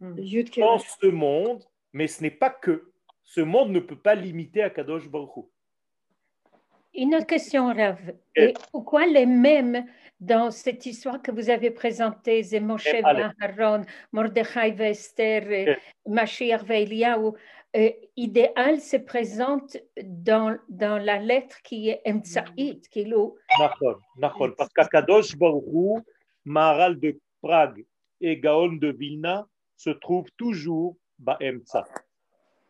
[0.00, 2.92] dans ce monde, mais ce n'est pas que.
[3.24, 5.46] Ce monde ne peut pas limiter à Kadosh Baruch
[6.94, 7.98] une autre question, Rav.
[8.34, 9.86] Et pourquoi les mêmes
[10.20, 17.32] dans cette histoire que vous avez présentée, c'est Moshe Aharon, Mordechai Esther, Mashiach Eliyahu,
[17.76, 23.36] euh, idéal se présente dans, dans la lettre qui est Emtsaït, qui est l'eau.
[23.58, 26.02] Parce qu'Akadosh Baruch
[26.44, 27.84] Maharal de Prague
[28.20, 29.46] et Gaon de Vilna
[29.76, 31.84] se trouvent toujours Ba'emtsa.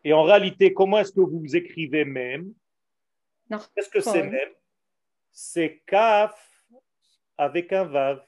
[0.04, 2.52] Et en réalité, comment est-ce que vous écrivez même?
[3.74, 4.50] Qu'est-ce que c'est même?
[5.30, 6.57] C'est Kaf
[7.38, 8.20] avec un Vav.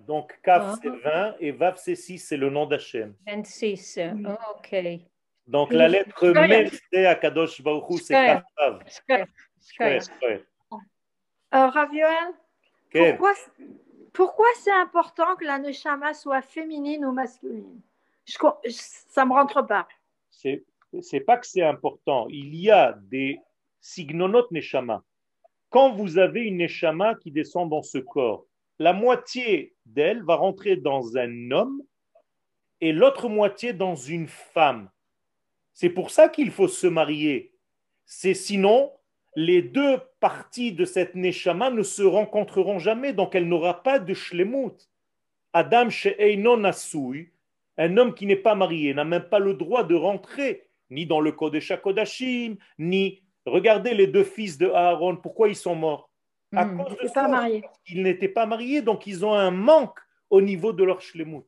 [0.00, 3.14] Donc Kaf c'est 20 et Vav c'est 6, c'est le nom d'Hachem.
[3.26, 4.00] 26,
[4.56, 4.76] ok.
[5.46, 8.82] Donc la lettre même c'est Akadosh Baruch c'est Kaf Vav.
[11.52, 12.34] Ravioel,
[12.90, 13.32] pourquoi,
[14.12, 17.80] pourquoi c'est important que la Neshama soit féminine ou masculine?
[18.24, 18.36] Je,
[18.68, 19.86] Ça ne me rentre pas.
[20.30, 22.26] C'est pas que c'est important.
[22.30, 23.38] Il y a des
[23.80, 25.02] signonot neshama.
[25.70, 28.46] Quand vous avez une neshama qui descend dans ce corps,
[28.78, 31.82] la moitié d'elle va rentrer dans un homme
[32.80, 34.90] et l'autre moitié dans une femme.
[35.72, 37.52] C'est pour ça qu'il faut se marier.
[38.04, 38.92] C'est sinon,
[39.36, 44.14] les deux parties de cette neshama ne se rencontreront jamais, donc elle n'aura pas de
[44.14, 44.88] shlemut.
[45.52, 47.30] Adam she'einon asui,
[47.78, 51.20] un homme qui n'est pas marié, n'a même pas le droit de rentrer ni dans
[51.20, 56.10] le Kodesh HaKodashim, ni Regardez les deux fils de Aaron, pourquoi ils sont morts?
[56.56, 57.48] À hmm, cause de ça,
[57.86, 59.98] ils n'étaient pas mariés, donc ils ont un manque
[60.30, 61.44] au niveau de leur shlemut.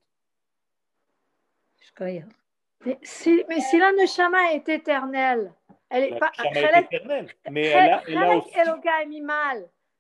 [2.00, 5.52] Mais si, mais si la neshama est éternelle,
[5.88, 6.30] elle est la pas.
[6.44, 8.50] est éternelle, mais elle a, elle a aussi...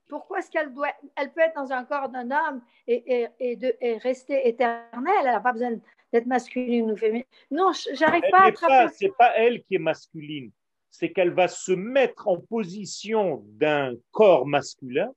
[0.08, 3.74] pourquoi est-ce qu'elle doit, elle peut être dans un corps d'un homme et, et, de,
[3.80, 5.14] et, rester éternelle?
[5.20, 5.72] Elle n'a pas besoin
[6.12, 7.24] d'être masculine ou féminine.
[7.50, 8.94] Non, j'arrive pas à attraper.
[8.94, 10.50] C'est pas elle qui est masculine,
[10.98, 15.12] c'est qu'elle va se mettre en position d'un corps masculin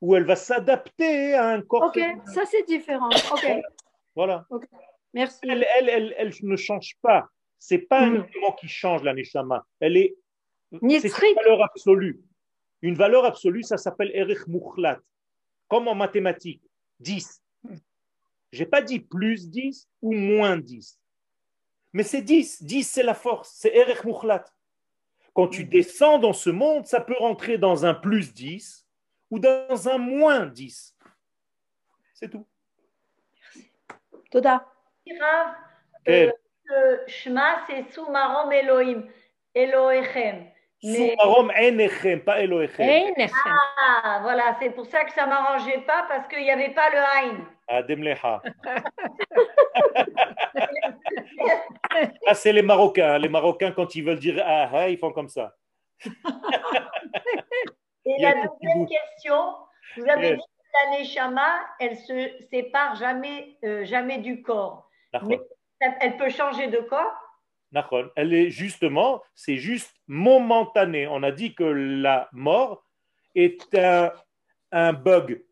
[0.00, 1.84] où elle va s'adapter à un corps.
[1.84, 3.08] Ok, ça c'est différent.
[3.32, 3.46] Ok.
[4.14, 4.46] Voilà.
[5.14, 5.38] Merci.
[5.42, 7.28] Elle, elle, elle, elle, ne change pas.
[7.58, 8.26] C'est pas un mm.
[8.28, 9.66] élément qui change la neshama.
[9.80, 10.14] Elle est.
[10.70, 12.20] C'est une valeur absolue.
[12.82, 15.00] Une valeur absolue, ça s'appelle Erich Mukhlat.
[15.68, 16.62] Comme en mathématiques,
[17.00, 17.42] 10.
[18.52, 21.00] Je n'ai pas dit plus 10 ou moins 10.
[21.94, 22.62] Mais c'est 10.
[22.62, 23.54] 10, c'est la force.
[23.56, 24.44] C'est Erich Mukhlat.
[25.36, 28.86] Quand tu descends dans ce monde, ça peut rentrer dans un plus 10
[29.30, 30.96] ou dans un moins 10.
[32.14, 32.46] C'est tout.
[33.38, 33.70] Merci.
[34.30, 34.66] Toda.
[36.08, 36.32] Euh,
[37.06, 39.06] Shema, c'est Soumarom Elohim,
[39.54, 40.46] Elohechem.
[40.82, 43.14] Soumarom Enechem, pas Elohechem.
[43.46, 46.88] Ah, voilà, c'est pour ça que ça ne m'arrangeait pas, parce qu'il n'y avait pas
[46.88, 47.48] le Haïn.
[47.68, 48.42] Ademleha.
[52.26, 53.18] ah, c'est les Marocains.
[53.18, 55.54] Les Marocains, quand ils veulent dire ah, ah ils font comme ça.
[58.06, 59.54] Et la deuxième question,
[59.96, 64.88] vous avez dit que la Neshama, elle se sépare jamais, euh, jamais du corps.
[65.22, 65.40] Mais
[66.00, 67.14] elle peut changer de corps?
[68.16, 71.06] Elle est justement, c'est juste momentané.
[71.06, 72.84] On a dit que la mort
[73.34, 74.12] est un,
[74.72, 75.44] un bug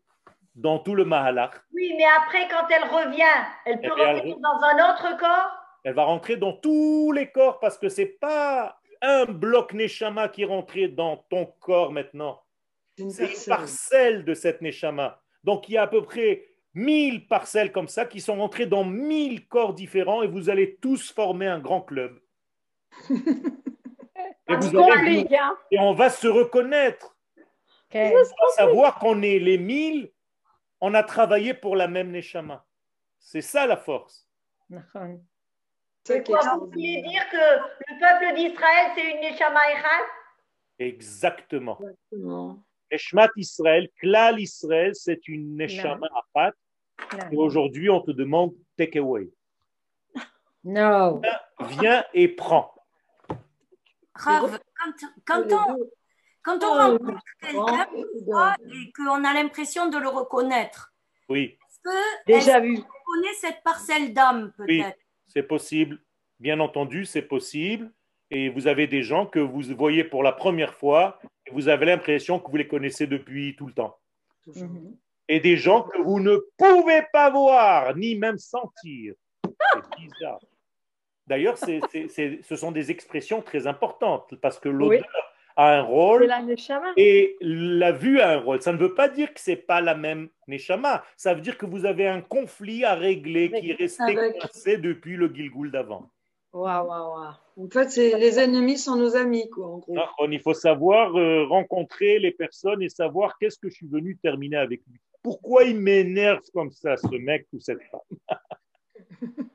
[0.55, 1.51] dans tout le Mahalach.
[1.73, 3.23] Oui, mais après, quand elle revient,
[3.65, 5.51] elle peut rentrer dans un autre corps?
[5.83, 10.43] Elle va rentrer dans tous les corps parce que c'est pas un bloc Neshama qui
[10.43, 12.41] est rentré dans ton corps maintenant.
[12.97, 15.21] C'est une parcelle de cette Neshama.
[15.43, 18.83] Donc il y a à peu près 1000 parcelles comme ça qui sont rentrées dans
[18.83, 22.19] 1000 corps différents et vous allez tous former un grand club.
[23.09, 24.77] et, vous
[25.71, 27.15] et on va se reconnaître.
[27.93, 28.23] On va
[28.55, 30.11] savoir qu'on est les 1000
[30.81, 32.65] on a travaillé pour la même Neshama.
[33.19, 34.27] C'est ça la force.
[36.03, 40.05] C'est quoi Vous voulez dire que le peuple d'Israël, c'est une Neshama Echad
[40.77, 41.79] Exactement.
[42.91, 46.53] Neshmat Israël, Klal Israël, c'est une Neshama Achat.
[47.31, 49.29] Et aujourd'hui, on te demande take away.
[50.63, 51.21] Non.
[51.59, 52.73] Viens, et prends.
[54.15, 54.59] Rav,
[55.25, 55.77] quand, on,
[56.45, 57.87] quand on oh, rencontre quelqu'un
[58.71, 60.93] et qu'on a l'impression de le reconnaître,
[61.27, 61.57] oui.
[61.67, 62.75] est-ce que déjà vu.
[62.75, 64.95] connaît cette parcelle d'âme peut-être?
[64.95, 65.99] Oui, c'est possible.
[66.39, 67.91] Bien entendu, c'est possible.
[68.29, 71.87] Et vous avez des gens que vous voyez pour la première fois et vous avez
[71.87, 73.97] l'impression que vous les connaissez depuis tout le temps.
[74.45, 74.95] Mhm.
[75.27, 79.15] Et des gens que vous ne pouvez pas voir ni même sentir.
[79.43, 80.39] C'est bizarre.
[81.25, 85.07] D'ailleurs, ce sont des expressions très importantes parce que l'odeur
[85.55, 86.29] a un rôle
[86.97, 88.61] et la vue a un rôle.
[88.61, 91.03] Ça ne veut pas dire que c'est pas la même neshama.
[91.17, 95.15] Ça veut dire que vous avez un conflit à régler qui est resté coincé depuis
[95.15, 96.09] le Gilgul d'avant.
[96.53, 99.67] Waouh, waouh, En fait, les ennemis sont nos amis, quoi.
[99.67, 99.97] En gros.
[100.29, 104.57] il faut savoir euh, rencontrer les personnes et savoir qu'est-ce que je suis venu terminer
[104.57, 104.99] avec lui.
[105.21, 108.39] Pourquoi il m'énerve comme ça, ce mec ou cette femme?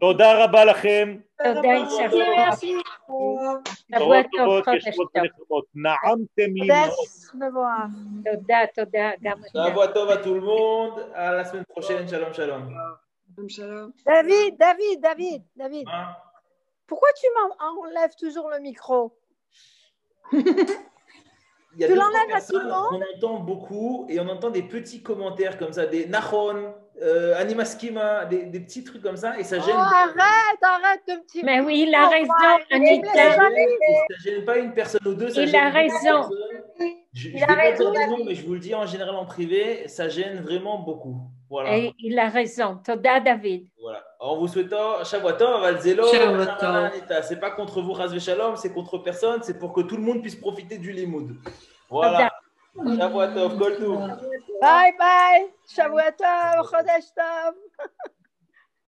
[0.00, 1.16] תודה רבה לכם.
[1.44, 1.68] תודה,
[3.90, 4.84] שבוע טוב, חודש
[5.48, 5.62] טוב.
[5.74, 6.68] נעמתם לי
[7.34, 7.90] מאוד.
[8.24, 11.00] תודה, תודה, גם שבוע טוב à tout le monde.
[11.14, 12.08] À la semaine prochaine.
[12.08, 12.64] Shalom, shalom.
[14.06, 15.86] David, David, David, David.
[16.86, 19.12] Pourquoi tu m'enlèves toujours le micro
[21.74, 24.50] il y a tu l'enlèves à tout le monde On entend beaucoup et on entend
[24.50, 29.37] des petits commentaires comme ça, des Nahon, euh, Animaskima, des, des, petits trucs comme ça
[29.39, 29.75] et ça gêne.
[29.75, 32.33] Oh, arrête, arrête de me Mais oui, il a raison,
[32.71, 33.33] Anita.
[33.33, 35.29] Ça gêne pas une personne ou deux.
[35.29, 36.29] Ça il a raison.
[37.13, 40.09] Je pas dire des noms, mais je vous le dis en général en privé, ça
[40.09, 41.21] gêne vraiment beaucoup.
[41.49, 41.77] Voilà.
[41.77, 42.79] Et il a raison.
[42.83, 43.67] Toda David.
[43.81, 44.03] Voilà.
[44.19, 46.03] En vous souhaitant Shavuotov, Valzelo,
[47.21, 50.21] c'est pas contre vous, Razve Shalom, c'est contre personne, c'est pour que tout le monde
[50.21, 51.37] puisse profiter du limoud.
[51.89, 52.31] Voilà.
[52.85, 54.01] שבוע טוב, כל טוב.
[54.61, 57.55] ביי ביי, שבוע טוב, חודש טוב.